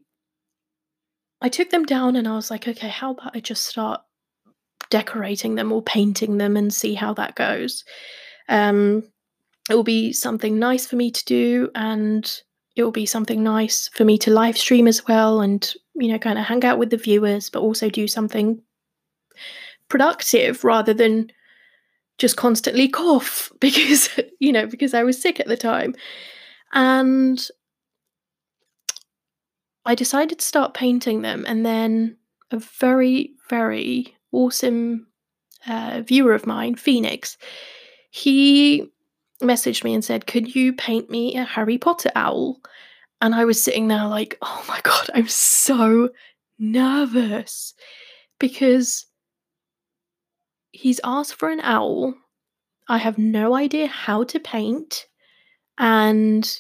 I 1.41 1.49
took 1.49 1.71
them 1.71 1.85
down 1.85 2.17
and 2.17 2.29
I 2.29 2.35
was 2.37 2.51
like, 2.51 2.69
okay, 2.69 2.89
how 2.89 3.13
about 3.13 3.35
I 3.35 3.41
just 3.41 3.65
start 3.65 4.03
decorating 4.91 5.55
them 5.55 5.73
or 5.73 5.83
painting 5.83 6.39
them 6.39 6.57
and 6.57 6.73
see 6.73 6.95
how 6.95 7.15
that 7.15 7.37
goes. 7.37 7.85
Um, 8.49 9.05
it 9.69 9.75
will 9.75 9.85
be 9.85 10.13
something 10.13 10.59
nice 10.59 10.87
for 10.87 10.97
me 10.97 11.11
to 11.11 11.25
do 11.25 11.71
and 11.75 12.43
it 12.77 12.83
will 12.83 12.91
be 12.91 13.07
something 13.07 13.43
nice 13.43 13.89
for 13.89 14.05
me 14.05 14.19
to 14.19 14.31
live 14.31 14.59
stream 14.59 14.89
as 14.89 15.07
well 15.07 15.41
and 15.41 15.73
you 16.01 16.11
know, 16.11 16.19
kind 16.19 16.39
of 16.39 16.47
hang 16.47 16.65
out 16.65 16.79
with 16.79 16.91
the 16.91 16.97
viewers, 16.97 17.51
but 17.51 17.61
also 17.61 17.91
do 17.91 18.09
something 18.09 18.61
productive 19.89 20.65
rather 20.65 20.95
than 20.95 21.31
just 22.19 22.37
constantly 22.37 22.89
cough 22.89 23.53
because, 23.61 24.09
you 24.39 24.53
know, 24.53 24.67
because 24.67 24.95
I 24.95 25.03
was 25.03 25.21
sick 25.21 25.41
at 25.41 25.47
the 25.47 25.57
time. 25.57 25.95
And 26.73 27.45
I 29.85 29.95
decided 29.95 30.39
to 30.39 30.45
start 30.45 30.75
painting 30.75 31.23
them. 31.23 31.45
And 31.47 31.65
then 31.65 32.17
a 32.51 32.59
very, 32.59 33.33
very 33.49 34.15
awesome 34.33 35.07
uh, 35.67 36.03
viewer 36.05 36.35
of 36.35 36.47
mine, 36.47 36.75
Phoenix, 36.75 37.37
he 38.11 38.91
messaged 39.43 39.85
me 39.85 39.95
and 39.95 40.05
said, 40.05 40.27
Could 40.27 40.55
you 40.55 40.73
paint 40.73 41.11
me 41.11 41.37
a 41.37 41.45
Harry 41.45 41.79
Potter 41.79 42.11
owl? 42.15 42.61
And 43.21 43.35
I 43.35 43.45
was 43.45 43.63
sitting 43.63 43.89
there 43.89 44.07
like, 44.07 44.39
oh 44.41 44.65
my 44.67 44.81
God, 44.83 45.11
I'm 45.15 45.29
so 45.29 46.09
nervous 46.59 47.75
because 48.39 49.07
he's 50.73 51.01
asked 51.05 51.35
for 51.35 51.51
an 51.51 51.61
owl. 51.61 52.15
I 52.89 52.99
have 52.99 53.19
no 53.19 53.55
idea 53.55 53.87
how 53.87 54.25
to 54.25 54.41
paint. 54.41 55.07
And 55.77 56.51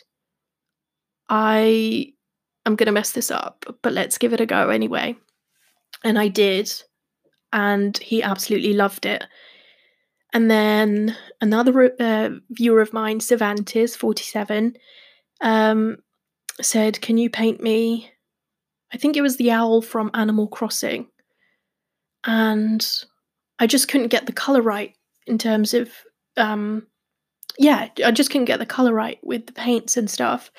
I 1.28 2.12
am 2.66 2.76
going 2.76 2.86
to 2.86 2.92
mess 2.92 3.12
this 3.12 3.30
up, 3.30 3.64
but 3.82 3.92
let's 3.92 4.18
give 4.18 4.32
it 4.32 4.40
a 4.40 4.46
go 4.46 4.70
anyway. 4.70 5.16
And 6.04 6.18
I 6.18 6.28
did. 6.28 6.70
And 7.52 7.96
he 7.98 8.22
absolutely 8.22 8.74
loved 8.74 9.06
it. 9.06 9.24
And 10.32 10.50
then 10.50 11.16
another 11.40 11.92
uh, 12.00 12.30
viewer 12.50 12.80
of 12.80 12.92
mine, 12.92 13.20
Cervantes, 13.20 13.96
47, 13.96 14.76
um, 15.40 15.96
said, 16.60 17.00
Can 17.00 17.18
you 17.18 17.28
paint 17.28 17.60
me? 17.60 18.12
I 18.92 18.96
think 18.96 19.16
it 19.16 19.22
was 19.22 19.36
the 19.36 19.50
owl 19.50 19.82
from 19.82 20.10
Animal 20.14 20.46
Crossing. 20.46 21.08
And 22.24 22.86
I 23.58 23.66
just 23.66 23.88
couldn't 23.88 24.08
get 24.08 24.26
the 24.26 24.32
colour 24.32 24.62
right 24.62 24.94
in 25.26 25.38
terms 25.38 25.74
of, 25.74 25.90
um, 26.36 26.86
yeah, 27.58 27.88
I 28.04 28.10
just 28.10 28.30
couldn't 28.30 28.46
get 28.46 28.58
the 28.58 28.66
colour 28.66 28.92
right 28.92 29.18
with 29.22 29.46
the 29.46 29.52
paints 29.52 29.96
and 29.96 30.08
stuff. 30.08 30.50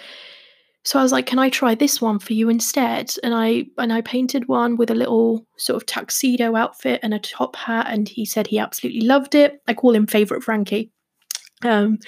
So 0.84 1.00
I 1.00 1.04
was 1.04 1.12
like, 1.12 1.26
"Can 1.28 1.40
I 1.40 1.50
try 1.50 1.76
this 1.76 2.02
one 2.02 2.20
for 2.20 2.34
you 2.34 2.50
instead?" 2.50 3.14
And 3.24 3.34
I 3.36 3.66
and 3.78 3.94
I 3.94 4.02
painted 4.02 4.48
one 4.48 4.78
with 4.78 4.90
a 4.92 4.96
little 4.96 5.46
sort 5.58 5.78
of 5.78 5.86
tuxedo 5.86 6.56
outfit 6.56 7.00
and 7.04 7.14
a 7.14 7.20
top 7.20 7.56
hat, 7.56 7.88
and 7.90 8.08
he 8.10 8.26
said 8.26 8.48
he 8.48 8.60
absolutely 8.60 9.02
loved 9.02 9.36
it. 9.36 9.62
I 9.68 9.74
call 9.74 9.94
him 9.96 10.08
favorite 10.08 10.44
Frankie, 10.44 10.92
um, 11.64 12.00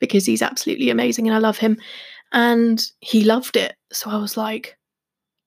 because 0.00 0.26
he's 0.26 0.42
absolutely 0.42 0.90
amazing 0.90 1.26
and 1.26 1.34
I 1.34 1.38
love 1.40 1.58
him 1.58 1.78
and 2.32 2.84
he 3.00 3.24
loved 3.24 3.56
it. 3.56 3.74
So 3.92 4.10
I 4.10 4.18
was 4.18 4.36
like, 4.36 4.78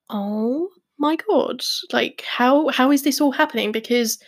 "Oh 0.10 0.70
my 0.98 1.16
god, 1.18 1.62
like 1.94 2.24
how 2.28 2.70
how 2.70 2.92
is 2.92 3.04
this 3.04 3.22
all 3.22 3.32
happening?" 3.32 3.72
Because 3.72 4.20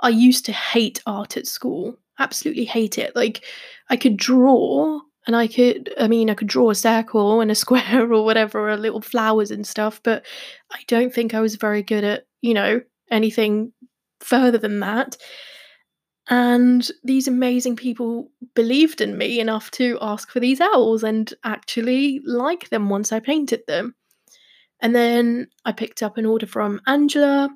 I 0.00 0.10
used 0.10 0.44
to 0.46 0.52
hate 0.52 1.02
art 1.06 1.36
at 1.36 1.46
school. 1.46 1.96
Absolutely 2.18 2.64
hate 2.64 2.98
it. 2.98 3.14
Like 3.16 3.44
I 3.90 3.96
could 3.96 4.16
draw 4.16 5.00
and 5.26 5.36
I 5.36 5.46
could 5.46 5.92
I 5.98 6.08
mean 6.08 6.30
I 6.30 6.34
could 6.34 6.48
draw 6.48 6.70
a 6.70 6.74
circle 6.74 7.40
and 7.40 7.50
a 7.50 7.54
square 7.64 8.12
or 8.12 8.24
whatever 8.24 8.68
or 8.68 8.76
little 8.76 9.00
flowers 9.00 9.50
and 9.50 9.66
stuff, 9.66 10.00
but 10.02 10.24
I 10.70 10.80
don't 10.88 11.12
think 11.12 11.34
I 11.34 11.40
was 11.40 11.56
very 11.56 11.82
good 11.82 12.04
at, 12.04 12.26
you 12.40 12.54
know, 12.54 12.80
anything 13.10 13.72
further 14.20 14.58
than 14.58 14.80
that. 14.80 15.16
And 16.28 16.88
these 17.02 17.26
amazing 17.26 17.76
people 17.76 18.30
believed 18.54 19.00
in 19.00 19.18
me 19.18 19.40
enough 19.40 19.70
to 19.72 19.98
ask 20.00 20.30
for 20.30 20.40
these 20.40 20.60
owls 20.60 21.02
and 21.02 21.32
actually 21.44 22.20
like 22.24 22.70
them 22.70 22.88
once 22.88 23.12
I 23.12 23.18
painted 23.18 23.62
them. 23.66 23.94
And 24.80 24.94
then 24.94 25.48
I 25.64 25.72
picked 25.72 26.02
up 26.02 26.18
an 26.18 26.26
order 26.26 26.46
from 26.46 26.80
Angela, 26.86 27.50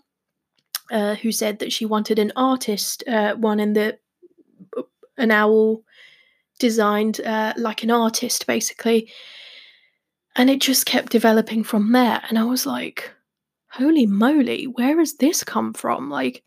uh, 0.90 1.14
who 1.16 1.32
said 1.32 1.60
that 1.60 1.72
she 1.72 1.86
wanted 1.86 2.18
an 2.18 2.32
artist 2.36 3.04
uh, 3.08 3.34
one 3.34 3.60
in 3.60 3.72
the 3.72 3.98
an 5.16 5.30
owl 5.30 5.82
designed 6.58 7.20
uh, 7.20 7.54
like 7.56 7.82
an 7.82 7.90
artist, 7.90 8.46
basically. 8.46 9.10
And 10.34 10.50
it 10.50 10.60
just 10.60 10.86
kept 10.86 11.12
developing 11.12 11.64
from 11.64 11.92
there. 11.92 12.22
And 12.28 12.38
I 12.38 12.44
was 12.44 12.66
like, 12.66 13.12
holy 13.70 14.06
moly, 14.06 14.64
where 14.64 14.98
has 14.98 15.14
this 15.14 15.44
come 15.44 15.72
from? 15.72 16.10
Like, 16.10 16.42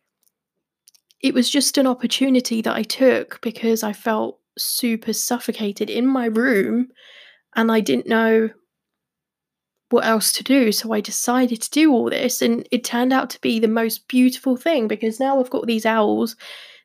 it 1.22 1.34
was 1.34 1.50
just 1.50 1.78
an 1.78 1.88
opportunity 1.88 2.62
that 2.62 2.76
I 2.76 2.84
took 2.84 3.42
because 3.42 3.84
I 3.84 3.94
felt 3.94 4.40
super 4.58 5.14
suffocated 5.14 5.90
in 5.90 6.06
my 6.06 6.26
room 6.26 6.90
and 7.56 7.72
I 7.72 7.80
didn't 7.80 8.08
know 8.08 8.50
what 9.90 10.06
else 10.06 10.32
to 10.34 10.44
do. 10.44 10.72
So 10.72 10.94
I 10.94 11.02
decided 11.02 11.62
to 11.62 11.72
do 11.72 11.92
all 11.92 12.10
this, 12.10 12.42
and 12.42 12.68
it 12.72 12.84
turned 12.84 13.12
out 13.12 13.30
to 13.32 13.42
be 13.42 13.60
the 13.60 13.68
most 13.68 14.08
beautiful 14.08 14.56
thing 14.56 14.88
because 14.88 15.20
now 15.20 15.40
I've 15.40 15.50
got 15.50 15.66
these 15.66 15.86
owls 15.86 16.36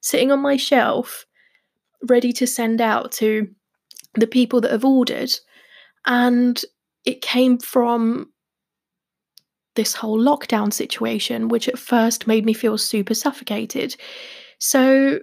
sitting 0.01 0.33
on 0.33 0.41
my 0.41 0.57
shelf 0.57 1.27
ready 2.07 2.33
to 2.35 2.47
send 2.47 2.81
out 2.81 3.13
to 3.13 3.49
the 4.15 4.27
people 4.27 4.61
that 4.61 4.71
have 4.71 4.85
ordered. 4.85 5.33
And 6.07 6.63
it 7.05 7.23
came 7.23 7.59
from 7.59 8.31
this 9.75 9.95
whole 9.95 10.19
lockdown 10.19 10.73
situation, 10.73 11.49
which 11.49 11.69
at 11.69 11.79
first 11.79 12.27
made 12.27 12.45
me 12.45 12.53
feel 12.53 12.79
super 12.79 13.15
suffocated. 13.15 13.97
So 14.59 15.19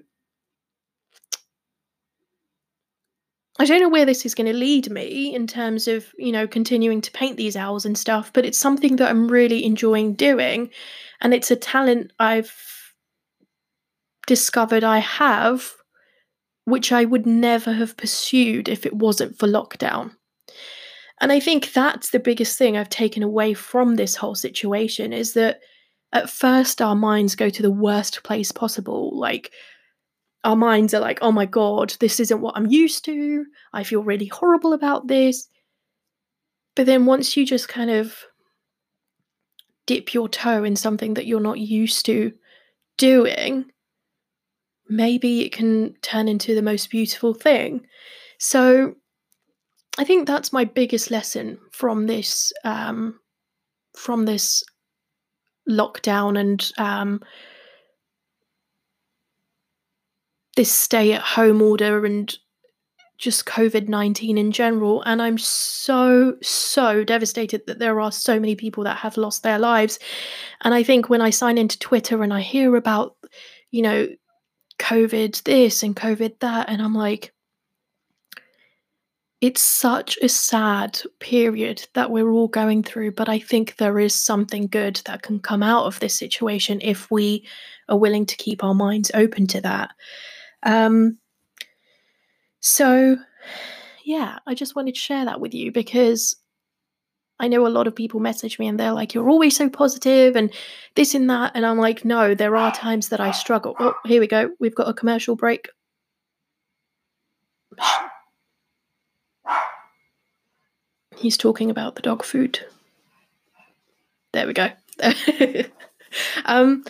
I 3.60 3.66
don't 3.66 3.80
know 3.80 3.90
where 3.90 4.06
this 4.06 4.26
is 4.26 4.34
going 4.34 4.52
to 4.52 4.58
lead 4.58 4.90
me 4.90 5.34
in 5.36 5.46
terms 5.46 5.88
of, 5.88 6.08
you 6.18 6.32
know, 6.32 6.48
continuing 6.48 7.00
to 7.02 7.12
paint 7.12 7.38
these 7.38 7.56
owls 7.56 7.86
and 7.86 7.98
stuff, 7.98 8.32
but 8.34 8.46
it's 8.46 8.58
something 8.58 8.96
that 8.96 9.10
I'm 9.10 9.28
really 9.28 9.64
enjoying 9.64 10.16
doing. 10.16 10.72
And 11.22 11.34
it's 11.34 11.52
a 11.52 11.56
talent 11.56 12.12
I've 12.20 12.54
discovered 14.26 14.84
I 14.84 15.00
have, 15.00 15.72
which 16.66 16.92
I 16.92 17.06
would 17.06 17.26
never 17.26 17.74
have 17.74 17.98
pursued 17.98 18.70
if 18.70 18.86
it 18.86 18.94
wasn't 18.94 19.38
for 19.38 19.48
lockdown. 19.48 20.12
And 21.20 21.32
I 21.32 21.40
think 21.40 21.74
that's 21.74 22.10
the 22.10 22.20
biggest 22.20 22.58
thing 22.58 22.78
I've 22.78 22.90
taken 22.90 23.24
away 23.24 23.54
from 23.54 23.96
this 23.96 24.16
whole 24.16 24.36
situation 24.36 25.14
is 25.14 25.34
that 25.34 25.60
at 26.14 26.30
first 26.30 26.82
our 26.82 26.96
minds 26.96 27.36
go 27.36 27.50
to 27.50 27.62
the 27.62 27.72
worst 27.72 28.24
place 28.24 28.52
possible. 28.52 29.18
Like, 29.18 29.52
our 30.44 30.56
minds 30.56 30.94
are 30.94 31.00
like, 31.00 31.20
oh 31.22 31.32
my 31.32 31.46
God, 31.46 31.96
this 32.00 32.20
isn't 32.20 32.42
what 32.42 32.58
I'm 32.58 32.66
used 32.66 33.06
to. 33.06 33.46
I 33.74 33.84
feel 33.84 34.02
really 34.02 34.26
horrible 34.26 34.74
about 34.74 35.08
this. 35.08 35.48
But 36.76 36.86
then 36.86 37.06
once 37.06 37.38
you 37.38 37.46
just 37.46 37.68
kind 37.68 37.92
of 37.92 38.16
dip 39.86 40.14
your 40.14 40.28
toe 40.30 40.64
in 40.64 40.76
something 40.76 41.14
that 41.14 41.28
you're 41.28 41.40
not 41.40 41.60
used 41.60 42.06
to 42.08 42.32
doing, 42.98 43.66
maybe 44.92 45.46
it 45.46 45.54
can 45.54 45.96
turn 46.02 46.28
into 46.28 46.54
the 46.54 46.62
most 46.62 46.90
beautiful 46.90 47.34
thing. 47.34 47.88
So 48.38 48.96
I 49.98 50.04
think 50.04 50.28
that's 50.28 50.52
my 50.52 50.66
biggest 50.66 51.10
lesson 51.10 51.58
from 51.72 52.08
this 52.08 52.52
um, 52.66 53.20
from 53.98 54.26
this 54.26 54.64
lockdown 55.70 56.38
and 56.38 56.72
um, 56.78 57.22
this 60.58 60.72
stay 60.72 61.14
at 61.14 61.22
home 61.22 61.62
order 61.62 62.06
and 62.06 62.38
just 63.18 63.46
COVID 63.46 63.88
19 63.88 64.38
in 64.38 64.52
general. 64.52 65.04
And 65.04 65.22
I'm 65.22 65.38
so, 65.38 66.36
so 66.42 67.04
devastated 67.06 67.62
that 67.68 67.80
there 67.80 68.02
are 68.02 68.12
so 68.12 68.40
many 68.40 68.56
people 68.56 68.84
that 68.84 68.98
have 68.98 69.16
lost 69.16 69.44
their 69.44 69.60
lives. 69.60 70.00
And 70.62 70.74
I 70.74 70.84
think 70.84 71.08
when 71.08 71.22
I 71.22 71.30
sign 71.30 71.58
into 71.58 71.80
Twitter 71.80 72.24
and 72.24 72.34
I 72.34 72.42
hear 72.42 72.76
about, 72.76 73.16
you 73.70 73.84
know, 73.84 74.08
COVID 74.82 75.44
this 75.44 75.84
and 75.84 75.96
COVID 75.96 76.40
that, 76.40 76.68
and 76.70 76.82
I'm 76.82 76.96
like, 76.96 77.34
it's 79.40 79.64
such 79.64 80.18
a 80.22 80.30
sad 80.30 81.00
period 81.20 81.88
that 81.94 82.12
we're 82.12 82.30
all 82.30 82.48
going 82.48 82.84
through, 82.84 83.12
but 83.12 83.30
I 83.30 83.40
think 83.40 83.78
there 83.78 84.00
is 84.00 84.14
something 84.14 84.68
good 84.68 85.02
that 85.06 85.22
can 85.22 85.40
come 85.40 85.64
out 85.64 85.86
of 85.86 86.00
this 86.00 86.16
situation 86.16 86.80
if 86.82 87.10
we 87.10 87.48
are 87.90 87.98
willing 87.98 88.26
to 88.28 88.38
keep 88.38 88.64
our 88.64 88.76
minds 88.76 89.12
open 89.14 89.48
to 89.48 89.62
that. 89.62 89.92
Um, 90.64 91.18
so, 92.60 93.18
yeah, 94.04 94.40
I 94.46 94.54
just 94.54 94.76
wanted 94.76 94.96
to 94.96 95.02
share 95.02 95.26
that 95.26 95.42
with 95.42 95.54
you 95.54 95.72
because 95.72 96.36
I 97.42 97.48
know 97.48 97.66
a 97.66 97.70
lot 97.70 97.88
of 97.88 97.96
people 97.96 98.20
message 98.20 98.60
me 98.60 98.68
and 98.68 98.80
they're 98.80 98.94
like, 98.94 99.16
you're 99.16 99.30
always 99.30 99.58
so 99.58 99.68
positive 99.68 100.36
and 100.36 100.54
this 100.96 101.16
and 101.16 101.28
that. 101.32 101.54
And 101.56 101.66
I'm 101.66 101.80
like, 101.80 102.06
no, 102.06 102.36
there 102.36 102.56
are 102.56 102.72
times 102.72 103.10
that 103.10 103.20
I 103.20 103.32
struggle. 103.32 103.76
Oh, 103.80 103.96
here 104.06 104.22
we 104.22 104.28
go. 104.28 104.52
We've 104.60 104.76
got 104.76 104.88
a 104.88 104.94
commercial 104.94 105.36
break. 105.36 105.70
He's 111.18 111.36
talking 111.36 111.72
about 111.72 111.96
the 111.96 112.04
dog 112.04 112.24
food. 112.24 112.60
There 114.34 114.46
we 114.46 114.54
go. 114.54 114.70
um, 116.46 116.86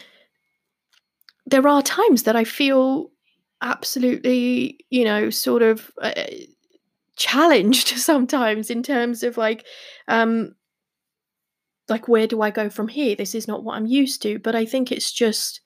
there 1.45 1.65
are 1.65 1.81
times 1.81 2.23
that 2.23 2.35
I 2.35 2.43
feel 2.43 3.09
absolutely, 3.61 4.79
you 4.89 5.05
know, 5.05 5.29
sort 5.29 5.61
of 5.61 5.91
uh, 6.01 6.11
challenged 7.21 7.87
sometimes 7.97 8.69
in 8.69 8.81
terms 8.83 9.23
of 9.23 9.37
like, 9.37 9.65
um, 10.07 10.55
like 11.87 12.07
where 12.07 12.27
do 12.27 12.41
I 12.41 12.49
go 12.49 12.69
from 12.69 12.87
here? 12.87 13.15
This 13.15 13.35
is 13.35 13.47
not 13.47 13.63
what 13.63 13.75
I'm 13.75 13.85
used 13.85 14.21
to. 14.23 14.39
But 14.39 14.55
I 14.55 14.65
think 14.65 14.91
it's 14.91 15.11
just, 15.11 15.61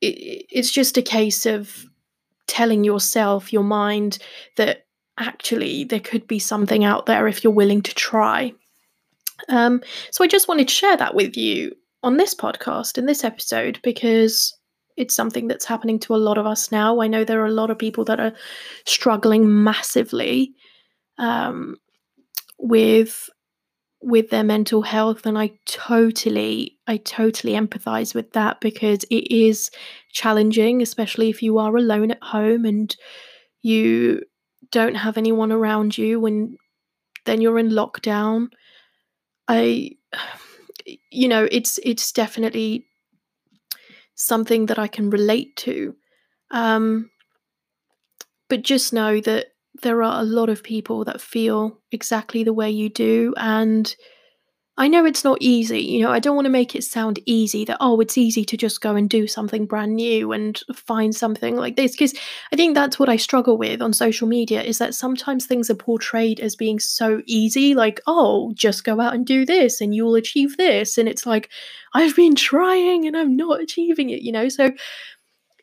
it, 0.00 0.46
it's 0.50 0.70
just 0.70 0.98
a 0.98 1.02
case 1.02 1.46
of 1.46 1.86
telling 2.46 2.84
yourself, 2.84 3.52
your 3.52 3.64
mind, 3.64 4.18
that 4.56 4.86
actually 5.18 5.84
there 5.84 6.00
could 6.00 6.26
be 6.26 6.38
something 6.38 6.84
out 6.84 7.06
there 7.06 7.26
if 7.26 7.42
you're 7.42 7.52
willing 7.52 7.82
to 7.82 7.94
try. 7.94 8.52
Um, 9.48 9.82
so 10.10 10.24
I 10.24 10.26
just 10.26 10.48
wanted 10.48 10.68
to 10.68 10.74
share 10.74 10.96
that 10.96 11.14
with 11.14 11.36
you 11.36 11.74
on 12.02 12.16
this 12.16 12.34
podcast 12.34 12.98
in 12.98 13.06
this 13.06 13.24
episode 13.24 13.80
because 13.82 14.57
it's 14.98 15.14
something 15.14 15.46
that's 15.46 15.64
happening 15.64 15.98
to 16.00 16.14
a 16.14 16.16
lot 16.16 16.38
of 16.38 16.46
us 16.46 16.72
now. 16.72 17.00
I 17.00 17.06
know 17.06 17.24
there 17.24 17.40
are 17.40 17.46
a 17.46 17.50
lot 17.50 17.70
of 17.70 17.78
people 17.78 18.04
that 18.04 18.20
are 18.20 18.32
struggling 18.84 19.62
massively 19.62 20.54
um, 21.18 21.76
with 22.58 23.30
with 24.00 24.30
their 24.30 24.44
mental 24.44 24.82
health 24.82 25.26
and 25.26 25.36
I 25.36 25.50
totally 25.66 26.78
I 26.86 26.98
totally 26.98 27.54
empathize 27.54 28.14
with 28.14 28.32
that 28.32 28.60
because 28.60 29.02
it 29.10 29.32
is 29.34 29.70
challenging 30.12 30.82
especially 30.82 31.30
if 31.30 31.42
you 31.42 31.58
are 31.58 31.76
alone 31.76 32.12
at 32.12 32.22
home 32.22 32.64
and 32.64 32.94
you 33.60 34.22
don't 34.70 34.94
have 34.94 35.18
anyone 35.18 35.50
around 35.50 35.98
you 35.98 36.20
when 36.20 36.56
then 37.24 37.40
you're 37.40 37.58
in 37.58 37.70
lockdown 37.70 38.50
I 39.48 39.96
you 41.10 41.26
know 41.26 41.48
it's 41.50 41.80
it's 41.82 42.12
definitely 42.12 42.86
something 44.18 44.66
that 44.66 44.78
I 44.78 44.88
can 44.88 45.08
relate 45.08 45.56
to. 45.56 45.94
Um, 46.50 47.10
but 48.48 48.62
just 48.62 48.92
know 48.92 49.20
that 49.20 49.46
there 49.82 50.02
are 50.02 50.20
a 50.20 50.24
lot 50.24 50.48
of 50.48 50.62
people 50.62 51.04
that 51.04 51.20
feel 51.20 51.78
exactly 51.92 52.42
the 52.42 52.52
way 52.52 52.70
you 52.70 52.88
do. 52.88 53.32
And 53.36 53.94
I 54.80 54.86
know 54.86 55.04
it's 55.04 55.24
not 55.24 55.38
easy. 55.40 55.80
You 55.82 56.02
know, 56.02 56.10
I 56.12 56.20
don't 56.20 56.36
want 56.36 56.44
to 56.46 56.50
make 56.50 56.76
it 56.76 56.84
sound 56.84 57.18
easy 57.26 57.64
that, 57.64 57.78
oh, 57.80 58.00
it's 58.00 58.16
easy 58.16 58.44
to 58.44 58.56
just 58.56 58.80
go 58.80 58.94
and 58.94 59.10
do 59.10 59.26
something 59.26 59.66
brand 59.66 59.96
new 59.96 60.30
and 60.30 60.58
find 60.72 61.12
something 61.14 61.56
like 61.56 61.74
this. 61.74 61.92
Because 61.92 62.14
I 62.52 62.56
think 62.56 62.76
that's 62.76 62.96
what 62.96 63.08
I 63.08 63.16
struggle 63.16 63.58
with 63.58 63.82
on 63.82 63.92
social 63.92 64.28
media 64.28 64.62
is 64.62 64.78
that 64.78 64.94
sometimes 64.94 65.46
things 65.46 65.68
are 65.68 65.74
portrayed 65.74 66.38
as 66.38 66.54
being 66.54 66.78
so 66.78 67.22
easy, 67.26 67.74
like, 67.74 68.00
oh, 68.06 68.52
just 68.54 68.84
go 68.84 69.00
out 69.00 69.14
and 69.14 69.26
do 69.26 69.44
this 69.44 69.80
and 69.80 69.96
you'll 69.96 70.14
achieve 70.14 70.56
this. 70.56 70.96
And 70.96 71.08
it's 71.08 71.26
like, 71.26 71.50
I've 71.94 72.14
been 72.14 72.36
trying 72.36 73.04
and 73.04 73.16
I'm 73.16 73.36
not 73.36 73.60
achieving 73.60 74.10
it, 74.10 74.22
you 74.22 74.30
know? 74.30 74.48
So 74.48 74.70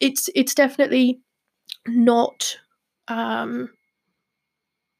it's 0.01 0.29
it's 0.35 0.55
definitely 0.55 1.21
not 1.87 2.57
um 3.09 3.69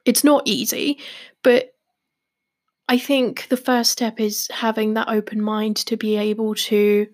it's 0.06 0.23
not 0.23 0.43
easy, 0.45 0.99
but 1.43 1.74
I 2.88 2.98
think 2.98 3.48
the 3.50 3.58
first 3.58 3.91
step 3.91 4.19
is 4.19 4.48
having 4.52 4.93
that 4.93 5.10
open 5.10 5.41
mind 5.41 5.78
to 5.78 5.98
be 5.98 6.17
able 6.17 6.56
to, 6.56 7.08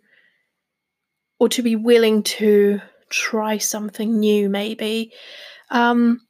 or 1.39 1.49
to 1.49 1.61
be 1.61 1.75
willing 1.75 2.23
to 2.23 2.81
try 3.09 3.57
something 3.57 4.19
new, 4.19 4.49
maybe. 4.49 5.13
Um, 5.69 6.21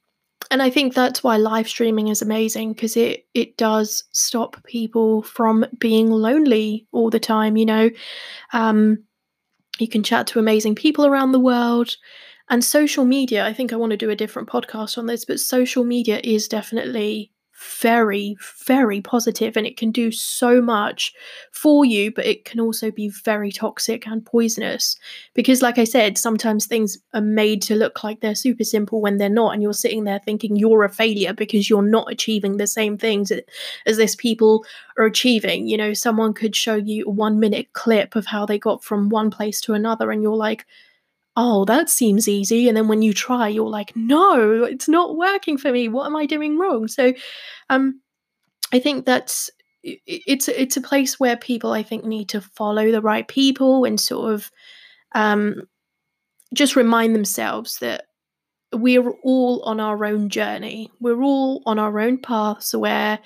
and 0.50 0.62
I 0.62 0.70
think 0.70 0.94
that's 0.94 1.22
why 1.22 1.36
live 1.38 1.68
streaming 1.68 2.08
is 2.08 2.22
amazing 2.22 2.72
because 2.72 2.96
it 2.96 3.26
it 3.34 3.56
does 3.56 4.04
stop 4.12 4.62
people 4.64 5.22
from 5.22 5.64
being 5.78 6.10
lonely 6.10 6.86
all 6.92 7.10
the 7.10 7.20
time. 7.20 7.56
You 7.56 7.66
know, 7.66 7.90
um, 8.52 9.04
you 9.78 9.88
can 9.88 10.02
chat 10.02 10.26
to 10.28 10.38
amazing 10.38 10.74
people 10.74 11.06
around 11.06 11.32
the 11.32 11.40
world. 11.40 11.96
And 12.50 12.64
social 12.64 13.04
media, 13.04 13.46
I 13.46 13.52
think 13.52 13.72
I 13.72 13.76
want 13.76 13.90
to 13.90 13.96
do 13.96 14.10
a 14.10 14.16
different 14.16 14.48
podcast 14.48 14.98
on 14.98 15.06
this, 15.06 15.24
but 15.24 15.40
social 15.40 15.84
media 15.84 16.20
is 16.22 16.48
definitely 16.48 17.32
very, 17.80 18.36
very 18.64 19.00
positive 19.00 19.56
and 19.56 19.66
it 19.66 19.76
can 19.76 19.90
do 19.90 20.10
so 20.10 20.60
much 20.60 21.12
for 21.50 21.84
you, 21.84 22.12
but 22.12 22.26
it 22.26 22.44
can 22.44 22.60
also 22.60 22.90
be 22.90 23.08
very 23.08 23.52
toxic 23.52 24.06
and 24.06 24.24
poisonous. 24.24 24.96
Because, 25.34 25.62
like 25.62 25.78
I 25.78 25.84
said, 25.84 26.18
sometimes 26.18 26.66
things 26.66 26.98
are 27.14 27.20
made 27.20 27.62
to 27.62 27.74
look 27.74 28.02
like 28.04 28.20
they're 28.20 28.34
super 28.34 28.64
simple 28.64 29.00
when 29.00 29.18
they're 29.18 29.28
not, 29.28 29.52
and 29.52 29.62
you're 29.62 29.72
sitting 29.72 30.04
there 30.04 30.20
thinking 30.24 30.56
you're 30.56 30.84
a 30.84 30.88
failure 30.88 31.32
because 31.32 31.68
you're 31.68 31.82
not 31.82 32.10
achieving 32.10 32.56
the 32.56 32.66
same 32.66 32.98
things 32.98 33.32
as 33.86 33.96
this 33.96 34.14
people 34.16 34.64
are 34.98 35.04
achieving. 35.04 35.66
You 35.68 35.76
know, 35.76 35.94
someone 35.94 36.34
could 36.34 36.56
show 36.56 36.74
you 36.74 37.04
a 37.06 37.10
one 37.10 37.40
minute 37.40 37.72
clip 37.72 38.16
of 38.16 38.26
how 38.26 38.46
they 38.46 38.58
got 38.58 38.82
from 38.82 39.08
one 39.08 39.30
place 39.30 39.60
to 39.62 39.74
another, 39.74 40.10
and 40.10 40.22
you're 40.22 40.36
like, 40.36 40.66
oh, 41.36 41.64
that 41.64 41.88
seems 41.88 42.28
easy. 42.28 42.68
And 42.68 42.76
then 42.76 42.88
when 42.88 43.02
you 43.02 43.12
try, 43.12 43.48
you're 43.48 43.68
like, 43.68 43.94
no, 43.96 44.64
it's 44.64 44.88
not 44.88 45.16
working 45.16 45.56
for 45.56 45.72
me. 45.72 45.88
What 45.88 46.06
am 46.06 46.16
I 46.16 46.26
doing 46.26 46.58
wrong? 46.58 46.88
So 46.88 47.14
um, 47.70 48.00
I 48.72 48.78
think 48.78 49.06
that's 49.06 49.50
it's 49.84 50.48
it's 50.48 50.76
a 50.76 50.82
place 50.82 51.18
where 51.18 51.36
people 51.36 51.72
I 51.72 51.82
think 51.82 52.04
need 52.04 52.28
to 52.30 52.40
follow 52.40 52.92
the 52.92 53.02
right 53.02 53.26
people 53.26 53.84
and 53.84 54.00
sort 54.00 54.32
of 54.32 54.50
um, 55.14 55.62
just 56.54 56.76
remind 56.76 57.14
themselves 57.14 57.78
that 57.78 58.04
we're 58.72 59.10
all 59.22 59.62
on 59.64 59.80
our 59.80 60.04
own 60.04 60.28
journey. 60.28 60.90
We're 61.00 61.22
all 61.22 61.62
on 61.66 61.78
our 61.78 61.98
own 61.98 62.18
paths 62.18 62.74
where 62.74 63.18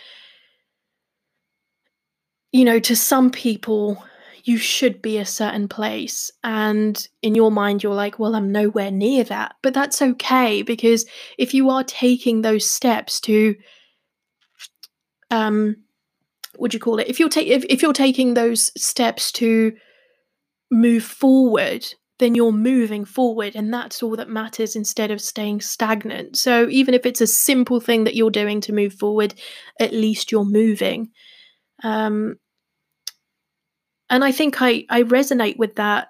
you 2.53 2.65
know 2.65 2.79
to 2.81 2.97
some 2.97 3.31
people 3.31 4.03
you 4.47 4.57
should 4.59 5.03
be 5.03 5.19
a 5.19 5.27
certain 5.27 5.67
place. 5.67 6.31
And 6.45 7.07
in 7.21 7.35
your 7.35 7.51
mind, 7.51 7.83
you're 7.83 7.95
like, 7.95 8.21
well, 8.21 8.37
I'm 8.37 8.53
nowhere 8.53 8.93
near 8.93 9.25
that. 9.25 9.57
But 9.61 9.75
that's 9.75 10.01
okay 10.01 10.63
because 10.63 11.05
if 11.37 11.53
you 11.53 11.69
are 11.69 11.83
taking 11.83 12.43
those 12.43 12.65
steps 12.65 13.21
to, 13.23 13.57
um, 15.33 15.77
what 16.55 16.71
do 16.71 16.77
you 16.77 16.81
call 16.81 17.01
it? 17.01 17.09
If 17.09 17.19
you're 17.19 17.29
ta- 17.29 17.41
if, 17.45 17.65
if 17.69 17.83
you're 17.83 17.93
taking 17.93 18.35
those 18.35 18.71
steps 18.81 19.33
to 19.33 19.75
move 20.71 21.03
forward, 21.03 21.85
then 22.21 22.37
you're 22.37 22.53
moving 22.53 23.05
forward, 23.05 23.57
and 23.57 23.75
that's 23.75 24.01
all 24.01 24.15
that 24.15 24.31
matters 24.31 24.77
instead 24.77 25.11
of 25.11 25.21
staying 25.21 25.61
stagnant. 25.61 26.37
So 26.37 26.69
even 26.69 26.95
if 26.95 27.05
it's 27.05 27.21
a 27.21 27.27
simple 27.27 27.81
thing 27.81 28.05
that 28.05 28.15
you're 28.15 28.31
doing 28.31 28.61
to 28.63 28.73
move 28.73 28.95
forward, 28.95 29.35
at 29.81 29.93
least 29.93 30.31
you're 30.31 30.45
moving. 30.45 31.11
Um, 31.83 32.37
and 34.11 34.25
I 34.25 34.33
think 34.33 34.61
I 34.61 34.85
I 34.89 35.03
resonate 35.03 35.57
with 35.59 35.77
that 35.77 36.09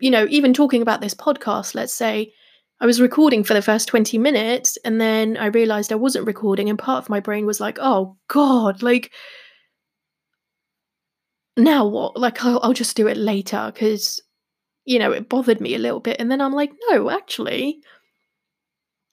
you 0.00 0.10
know, 0.10 0.26
even 0.30 0.54
talking 0.54 0.82
about 0.82 1.00
this 1.00 1.14
podcast, 1.14 1.74
let's 1.74 1.92
say 1.94 2.32
I 2.80 2.86
was 2.86 3.00
recording 3.00 3.42
for 3.42 3.54
the 3.54 3.62
first 3.62 3.88
20 3.88 4.18
minutes 4.18 4.78
and 4.84 5.00
then 5.00 5.36
I 5.36 5.46
realized 5.46 5.92
I 5.92 5.96
wasn't 5.96 6.26
recording, 6.26 6.70
and 6.70 6.78
part 6.78 7.02
of 7.02 7.10
my 7.10 7.20
brain 7.20 7.46
was 7.46 7.60
like, 7.60 7.78
oh 7.80 8.16
God, 8.28 8.82
like, 8.82 9.12
now 11.56 11.86
what? 11.86 12.16
Like, 12.16 12.44
I'll, 12.44 12.60
I'll 12.62 12.72
just 12.72 12.96
do 12.96 13.08
it 13.08 13.16
later 13.16 13.70
because, 13.72 14.20
you 14.84 15.00
know, 15.00 15.10
it 15.10 15.28
bothered 15.28 15.60
me 15.60 15.74
a 15.74 15.78
little 15.78 15.98
bit. 15.98 16.20
And 16.20 16.30
then 16.30 16.40
I'm 16.40 16.52
like, 16.52 16.72
no, 16.88 17.10
actually, 17.10 17.80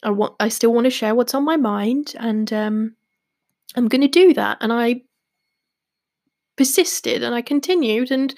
I 0.03 0.11
want, 0.11 0.35
I 0.39 0.49
still 0.49 0.71
want 0.71 0.85
to 0.85 0.91
share 0.91 1.15
what's 1.15 1.33
on 1.33 1.43
my 1.43 1.57
mind 1.57 2.13
and 2.19 2.53
um, 2.53 2.95
I'm 3.75 3.87
going 3.87 4.01
to 4.01 4.07
do 4.07 4.35
that. 4.35 4.59
And 4.61 4.71
I 4.71 5.01
persisted 6.57 7.23
and 7.23 7.35
I 7.35 7.41
continued 7.41 8.11
and 8.11 8.33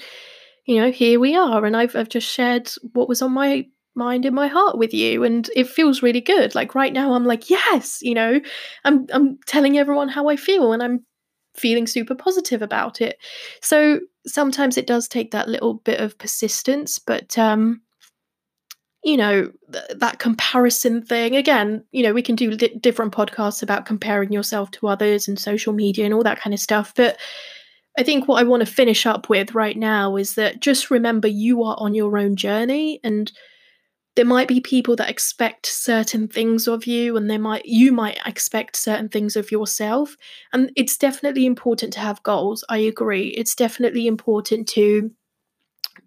you 0.66 0.82
know 0.82 0.92
here 0.92 1.20
we 1.20 1.36
are 1.36 1.66
and 1.66 1.76
I've 1.76 1.96
I've 1.96 2.10
just 2.10 2.28
shared 2.28 2.70
what 2.94 3.10
was 3.10 3.22
on 3.22 3.32
my 3.32 3.66
mind 3.96 4.26
in 4.26 4.34
my 4.34 4.48
heart 4.48 4.78
with 4.78 4.94
you 4.94 5.24
and 5.24 5.50
it 5.56 5.68
feels 5.68 6.04
really 6.04 6.22
good. 6.22 6.54
Like 6.54 6.76
right 6.76 6.94
now 6.94 7.14
I'm 7.14 7.26
like 7.26 7.50
yes 7.50 8.00
you 8.02 8.14
know? 8.14 8.40
I'm 8.84 9.08
I'm 9.12 9.40
telling 9.46 9.78
everyone 9.78 10.10
how 10.10 10.30
I 10.30 10.36
feel 10.36 10.74
and 10.74 10.84
I'm 10.84 11.06
feeling 11.56 11.88
super 11.88 12.14
positive 12.14 12.62
about 12.62 13.02
it. 13.02 13.18
So 13.62 14.00
sometimes 14.28 14.78
it 14.78 14.88
does 14.88 15.08
take 15.08 15.32
that 15.32 15.50
little 15.50 15.76
bit 15.76 16.00
of 16.00 16.18
persistence 16.18 17.00
but 17.00 17.38
um 17.38 17.82
you 19.04 19.16
know 19.16 19.50
th- 19.72 20.00
that 20.00 20.20
comparison 20.20 21.02
thing 21.02 21.36
again 21.36 21.84
you 21.92 22.04
know 22.04 22.14
we 22.14 22.22
can 22.22 22.36
do 22.36 22.56
di- 22.56 22.76
different 22.82 23.14
podcasts 23.14 23.64
about 23.64 23.86
comparing 23.86 24.32
yourself 24.32 24.70
to 24.72 24.88
others 24.88 25.28
and 25.28 25.40
social 25.40 25.72
media 25.74 26.04
and 26.06 26.14
all 26.14 26.24
that 26.24 26.40
kind 26.40 26.54
of 26.54 26.60
stuff 26.60 26.94
but 26.96 27.18
I 27.98 28.04
think 28.04 28.28
what 28.28 28.40
I 28.40 28.44
want 28.44 28.62
to 28.66 28.72
finish 28.72 29.06
up 29.06 29.28
with 29.28 29.56
right 29.56 29.76
now 29.76 30.18
is 30.18 30.36
that 30.36 30.62
just 30.62 30.92
remember 30.92 31.28
you 31.28 31.64
are 31.64 31.76
on 31.80 31.96
your 31.96 32.18
own 32.18 32.36
journey 32.36 33.00
and 33.04 33.32
there 34.16 34.26
might 34.26 34.48
be 34.48 34.60
people 34.60 34.96
that 34.96 35.10
expect 35.10 35.68
certain 35.68 36.28
things 36.28 36.68
of 36.68 36.86
you 36.88 37.16
and 37.18 37.30
they 37.30 37.38
might 37.38 37.66
you 37.66 37.92
might 37.92 38.20
expect 38.26 38.76
certain 38.76 39.10
things 39.10 39.36
of 39.36 39.52
yourself 39.52 40.16
and 40.54 40.72
it's 40.76 40.98
definitely 40.98 41.46
important 41.46 41.94
to 41.94 42.00
have 42.00 42.22
goals 42.24 42.64
i 42.70 42.78
agree. 42.78 43.28
It's 43.30 43.56
definitely 43.56 44.08
important 44.08 44.68
to 44.70 45.12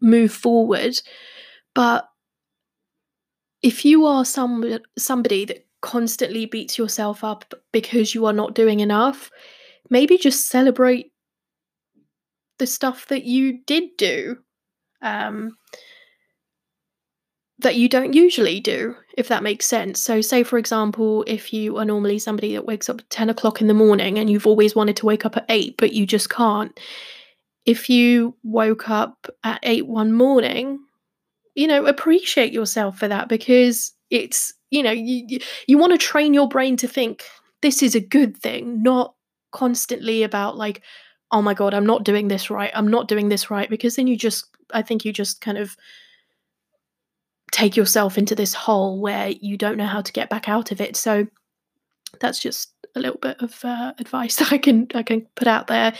move 0.01 0.33
forward 0.33 1.01
but 1.75 2.09
if 3.63 3.85
you 3.85 4.07
are 4.07 4.25
some 4.25 4.79
somebody 4.99 5.45
that 5.45 5.67
constantly 5.83 6.47
beats 6.47 6.79
yourself 6.79 7.25
up 7.25 7.55
because 7.73 8.15
you 8.15 8.27
are 8.27 8.33
not 8.33 8.55
doing 8.55 8.81
enough 8.81 9.31
maybe 9.89 10.19
just 10.19 10.49
celebrate 10.49 11.13
the 12.61 12.67
stuff 12.67 13.07
that 13.07 13.25
you 13.25 13.59
did 13.67 13.97
do 13.97 14.37
um, 15.03 15.57
that 17.59 17.77
you 17.77 17.89
don't 17.89 18.13
usually 18.13 18.61
do, 18.61 18.95
if 19.17 19.29
that 19.29 19.43
makes 19.43 19.67
sense. 19.67 19.99
So, 19.99 20.21
say 20.21 20.43
for 20.43 20.59
example, 20.59 21.25
if 21.27 21.53
you 21.53 21.79
are 21.79 21.85
normally 21.87 22.19
somebody 22.19 22.53
that 22.53 22.67
wakes 22.67 22.89
up 22.89 23.01
at 23.01 23.11
10 23.11 23.31
o'clock 23.31 23.61
in 23.61 23.67
the 23.67 23.75
morning 23.75 24.19
and 24.19 24.31
you've 24.31 24.47
always 24.47 24.77
wanted 24.77 24.97
to 24.97 25.07
wake 25.07 25.25
up 25.25 25.37
at 25.39 25.47
8, 25.49 25.77
but 25.79 25.95
you 25.95 26.07
just 26.07 26.29
can't. 26.29 26.79
If 27.65 27.89
you 27.89 28.37
woke 28.43 28.91
up 28.91 29.27
at 29.43 29.61
8 29.63 29.87
one 29.87 30.13
morning, 30.13 30.81
you 31.55 31.67
know, 31.67 31.87
appreciate 31.87 32.53
yourself 32.53 32.99
for 32.99 33.09
that 33.09 33.29
because 33.29 33.93
it's, 34.11 34.53
you 34.71 34.83
know, 34.83 34.93
you, 34.93 35.25
you, 35.27 35.39
you 35.67 35.79
want 35.79 35.93
to 35.93 35.99
train 35.99 36.35
your 36.35 36.49
brain 36.49 36.77
to 36.77 36.89
think 36.89 37.25
this 37.63 37.83
is 37.83 37.95
a 37.95 38.01
good 38.01 38.37
thing, 38.37 38.83
not 38.83 39.15
constantly 39.51 40.23
about 40.23 40.59
like, 40.59 40.83
oh 41.33 41.43
my 41.43 41.55
god 41.55 41.75
i'm 41.75 41.87
not 41.87 42.05
doing 42.05 42.29
this 42.29 42.51
right 42.51 42.71
i'm 42.75 42.89
not 42.89 43.09
doing 43.09 43.29
this 43.29 43.51
right 43.51 43.71
because 43.71 43.97
then 43.97 44.07
you 44.07 44.17
just 44.17 44.47
i 44.73 44.83
think 44.83 45.05
you 45.05 45.13
just 45.13 45.41
kind 45.41 45.59
of 45.59 45.77
take 47.51 47.77
yourself 47.77 48.17
into 48.17 48.35
this 48.35 48.55
hole 48.55 49.01
where 49.01 49.29
you 49.29 49.57
don't 49.57 49.77
know 49.77 49.87
how 49.87 50.01
to 50.01 50.13
get 50.13 50.31
back 50.31 50.49
out 50.49 50.71
of 50.71 50.81
it. 50.81 50.97
So 50.97 51.27
that's 52.21 52.39
just 52.41 52.73
a 52.97 53.01
little 53.01 53.19
bit 53.19 53.37
of 53.41 53.65
uh, 53.65 53.93
advice 53.99 54.37
that 54.39 54.53
i 54.53 54.59
can 54.59 54.89
i 54.95 55.03
can 55.03 55.25
put 55.37 55.47
out 55.47 55.69
there 55.69 55.95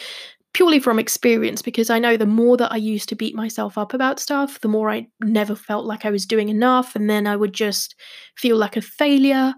purely 0.53 0.81
from 0.81 0.99
experience 0.99 1.63
because 1.63 1.89
i 1.89 2.01
know 2.01 2.17
the 2.17 2.27
more 2.27 2.57
that 2.57 2.73
i 2.73 2.77
used 2.77 3.09
to 3.09 3.15
beat 3.15 3.37
myself 3.37 3.79
up 3.79 3.95
about 3.95 4.19
stuff 4.19 4.61
the 4.61 4.67
more 4.67 4.91
i 4.91 5.07
never 5.23 5.55
felt 5.55 5.85
like 5.85 6.05
i 6.05 6.11
was 6.11 6.27
doing 6.27 6.49
enough 6.49 6.97
and 6.97 7.09
then 7.09 7.29
i 7.29 7.37
would 7.37 7.53
just 7.53 7.95
feel 8.37 8.57
like 8.57 8.77
a 8.77 8.83
failure. 8.83 9.55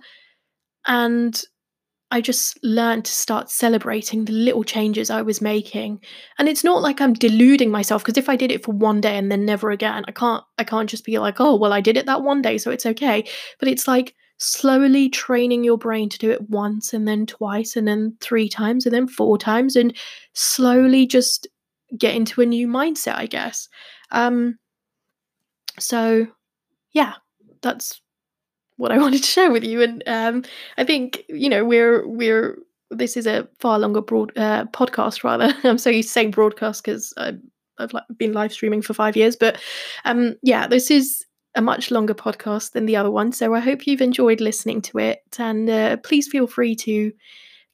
And 0.86 1.40
I 2.12 2.20
just 2.20 2.62
learned 2.62 3.06
to 3.06 3.12
start 3.12 3.50
celebrating 3.50 4.26
the 4.26 4.34
little 4.34 4.64
changes 4.64 5.08
I 5.08 5.22
was 5.22 5.40
making. 5.40 5.98
And 6.38 6.46
it's 6.46 6.62
not 6.62 6.82
like 6.82 7.00
I'm 7.00 7.14
deluding 7.14 7.70
myself 7.70 8.04
because 8.04 8.18
if 8.18 8.28
I 8.28 8.36
did 8.36 8.52
it 8.52 8.62
for 8.62 8.72
one 8.72 9.00
day 9.00 9.16
and 9.16 9.32
then 9.32 9.46
never 9.46 9.70
again, 9.70 10.04
I 10.06 10.12
can't 10.12 10.44
I 10.58 10.64
can't 10.64 10.90
just 10.90 11.06
be 11.06 11.18
like, 11.18 11.40
"Oh, 11.40 11.56
well 11.56 11.72
I 11.72 11.80
did 11.80 11.96
it 11.96 12.04
that 12.04 12.22
one 12.22 12.42
day, 12.42 12.58
so 12.58 12.70
it's 12.70 12.84
okay." 12.84 13.24
But 13.58 13.68
it's 13.68 13.88
like 13.88 14.14
slowly 14.36 15.08
training 15.08 15.64
your 15.64 15.78
brain 15.78 16.10
to 16.10 16.18
do 16.18 16.30
it 16.30 16.50
once 16.50 16.92
and 16.92 17.08
then 17.08 17.24
twice 17.24 17.76
and 17.76 17.88
then 17.88 18.14
three 18.20 18.48
times 18.48 18.84
and 18.84 18.94
then 18.94 19.08
four 19.08 19.38
times 19.38 19.74
and 19.74 19.96
slowly 20.34 21.06
just 21.06 21.46
get 21.96 22.14
into 22.14 22.42
a 22.42 22.46
new 22.46 22.68
mindset, 22.68 23.14
I 23.14 23.26
guess. 23.26 23.68
Um 24.10 24.58
so 25.78 26.26
yeah, 26.92 27.14
that's 27.62 28.02
what 28.82 28.92
I 28.92 28.98
wanted 29.04 29.22
to 29.22 29.28
share 29.28 29.50
with 29.50 29.64
you. 29.64 29.80
And 29.80 30.02
um, 30.06 30.44
I 30.76 30.84
think 30.84 31.24
you 31.28 31.48
know 31.48 31.64
we're 31.64 32.06
we're 32.06 32.58
this 32.90 33.16
is 33.16 33.26
a 33.26 33.48
far 33.58 33.78
longer 33.78 34.02
broad 34.02 34.36
uh, 34.36 34.66
podcast 34.66 35.24
rather. 35.24 35.54
I'm 35.64 35.78
so 35.78 35.88
used 35.88 36.08
to 36.10 36.12
saying 36.12 36.32
broadcast 36.32 36.84
because 36.84 37.14
I've, 37.16 37.40
I've 37.78 37.92
been 38.18 38.34
live 38.34 38.52
streaming 38.52 38.82
for 38.82 38.92
five 38.92 39.16
years, 39.16 39.34
but 39.34 39.58
um, 40.04 40.36
yeah, 40.42 40.66
this 40.66 40.90
is 40.90 41.24
a 41.54 41.62
much 41.62 41.90
longer 41.90 42.14
podcast 42.14 42.72
than 42.72 42.84
the 42.86 42.96
other 42.96 43.10
one. 43.10 43.32
So 43.32 43.54
I 43.54 43.60
hope 43.60 43.86
you've 43.86 44.02
enjoyed 44.02 44.40
listening 44.40 44.82
to 44.82 44.98
it, 44.98 45.22
and 45.38 45.70
uh, 45.70 45.96
please 45.98 46.28
feel 46.28 46.46
free 46.46 46.74
to 46.76 47.12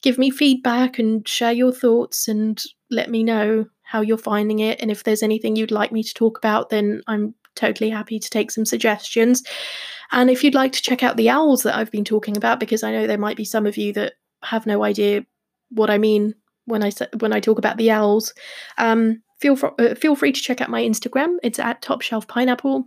give 0.03 0.18
me 0.18 0.31
feedback 0.31 0.99
and 1.01 1.27
share 1.27 1.53
your 1.53 1.73
thoughts 1.73 2.29
and 2.29 2.62
let 2.90 3.11
me 3.11 3.25
know 3.25 3.66
how 3.83 4.03
you're 4.03 4.18
finding 4.18 4.59
it 4.59 4.81
and 4.81 4.90
if 4.90 5.03
there's 5.03 5.23
anything 5.23 5.57
you'd 5.57 5.71
like 5.71 5.90
me 5.90 6.03
to 6.03 6.14
talk 6.14 6.38
about 6.38 6.71
then 6.71 7.03
i'm 7.09 7.35
totally 7.59 7.90
happy 7.90 8.18
to 8.18 8.31
take 8.31 8.51
some 8.51 8.64
suggestions 8.64 9.42
and 10.11 10.31
if 10.31 10.42
you'd 10.42 10.55
like 10.55 10.73
to 10.73 10.83
check 10.83 11.03
out 11.03 11.16
the 11.16 11.31
owls 11.31 11.62
that 11.62 11.77
I've 11.77 11.90
been 11.90 12.05
talking 12.05 12.37
about, 12.37 12.61
because 12.61 12.83
I 12.83 12.92
know 12.92 13.07
there 13.07 13.18
might 13.18 13.37
be 13.37 13.44
some 13.44 13.66
of 13.66 13.77
you 13.77 13.92
that 13.94 14.14
have 14.42 14.66
no 14.66 14.83
idea 14.85 15.25
what 15.71 15.90
I 15.90 15.99
mean 15.99 16.35
when 16.64 16.83
I 16.83 16.90
when 17.18 17.33
I 17.33 17.40
talk 17.40 17.59
about 17.59 17.77
the 17.77 17.90
owls, 17.90 18.33
um, 18.79 19.23
feel 19.40 19.57
fr- 19.57 19.79
uh, 19.79 19.94
feel 19.94 20.16
free 20.16 20.33
to 20.33 20.40
check 20.40 20.61
out 20.61 20.71
my 20.71 20.83
Instagram. 20.83 21.37
It's 21.42 21.59
at 21.59 21.83
Top 21.83 22.01
Shelf 22.01 22.27
Pineapple, 22.27 22.85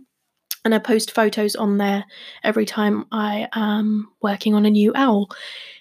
and 0.64 0.74
I 0.74 0.78
post 0.78 1.12
photos 1.12 1.54
on 1.54 1.78
there 1.78 2.04
every 2.42 2.66
time 2.66 3.06
I 3.12 3.48
am 3.52 4.08
working 4.20 4.54
on 4.54 4.66
a 4.66 4.70
new 4.70 4.92
owl. 4.94 5.28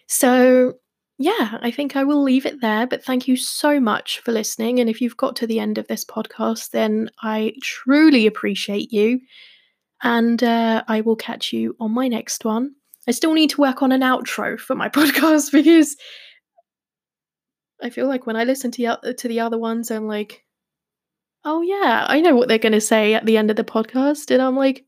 So 0.08 0.75
yeah, 1.23 1.57
I 1.62 1.71
think 1.71 1.95
I 1.95 2.03
will 2.03 2.23
leave 2.23 2.45
it 2.45 2.62
there. 2.62 2.88
But 2.88 3.03
thank 3.03 3.27
you 3.27 3.36
so 3.36 3.79
much 3.79 4.19
for 4.19 4.31
listening. 4.31 4.79
And 4.79 4.89
if 4.89 5.01
you've 5.01 5.17
got 5.17 5.36
to 5.38 5.47
the 5.47 5.60
end 5.60 5.77
of 5.77 5.88
this 5.88 6.03
podcast, 6.03 6.71
then 6.71 7.10
I 7.21 7.53
truly 7.62 8.27
appreciate 8.27 8.91
you 8.91 9.21
and 10.03 10.43
uh, 10.43 10.84
I 10.88 11.01
will 11.01 11.15
catch 11.15 11.53
you 11.53 11.75
on 11.79 11.91
my 11.91 12.07
next 12.07 12.45
one. 12.45 12.75
I 13.07 13.12
still 13.12 13.34
need 13.34 13.51
to 13.51 13.62
work 13.62 13.81
on 13.81 13.91
an 13.91 14.01
outro 14.01 14.60
for 14.60 14.75
my 14.75 14.89
podcast 14.97 15.51
because 15.51 15.95
I 17.81 17.89
feel 17.89 18.07
like 18.07 18.25
when 18.25 18.36
I 18.36 18.43
listen 18.43 18.71
to, 18.71 18.97
to 19.17 19.27
the 19.27 19.39
other 19.39 19.57
ones, 19.57 19.91
I'm 19.91 20.07
like, 20.07 20.43
oh 21.43 21.62
yeah, 21.62 22.05
I 22.07 22.21
know 22.21 22.36
what 22.36 22.47
they're 22.47 22.57
going 22.57 22.73
to 22.73 22.81
say 22.81 23.13
at 23.13 23.25
the 23.25 23.38
end 23.38 23.49
of 23.49 23.57
the 23.57 23.63
podcast. 23.63 24.31
And 24.31 24.41
I'm 24.41 24.55
like, 24.55 24.86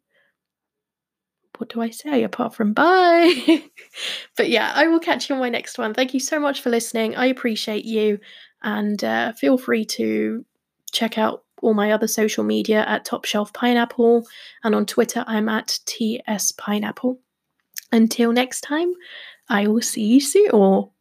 what 1.57 1.69
do 1.69 1.81
I 1.81 1.89
say 1.89 2.23
apart 2.23 2.53
from 2.53 2.73
bye? 2.73 3.63
but 4.37 4.49
yeah, 4.49 4.71
I 4.73 4.87
will 4.87 4.99
catch 4.99 5.29
you 5.29 5.35
on 5.35 5.41
my 5.41 5.49
next 5.49 5.77
one. 5.77 5.93
Thank 5.93 6.13
you 6.13 6.19
so 6.19 6.39
much 6.39 6.61
for 6.61 6.69
listening. 6.69 7.15
I 7.15 7.27
appreciate 7.27 7.85
you. 7.85 8.19
And 8.63 9.03
uh, 9.03 9.33
feel 9.33 9.57
free 9.57 9.85
to 9.85 10.45
check 10.91 11.17
out 11.17 11.43
all 11.61 11.73
my 11.73 11.91
other 11.91 12.07
social 12.07 12.43
media 12.43 12.85
at 12.87 13.05
Top 13.05 13.25
Shelf 13.25 13.53
Pineapple, 13.53 14.27
and 14.63 14.75
on 14.75 14.85
Twitter 14.85 15.23
I'm 15.27 15.47
at 15.49 15.79
TS 15.85 16.51
Pineapple. 16.53 17.19
Until 17.91 18.33
next 18.33 18.61
time, 18.61 18.91
I 19.49 19.67
will 19.67 19.81
see 19.81 20.03
you 20.03 20.19
soon 20.19 20.51
or 20.51 20.91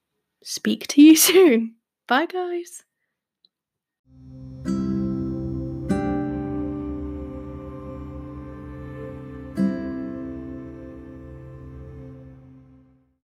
speak 0.42 0.86
to 0.88 1.02
you 1.02 1.16
soon. 1.28 1.74
Bye, 2.06 2.26
guys. 2.26 2.84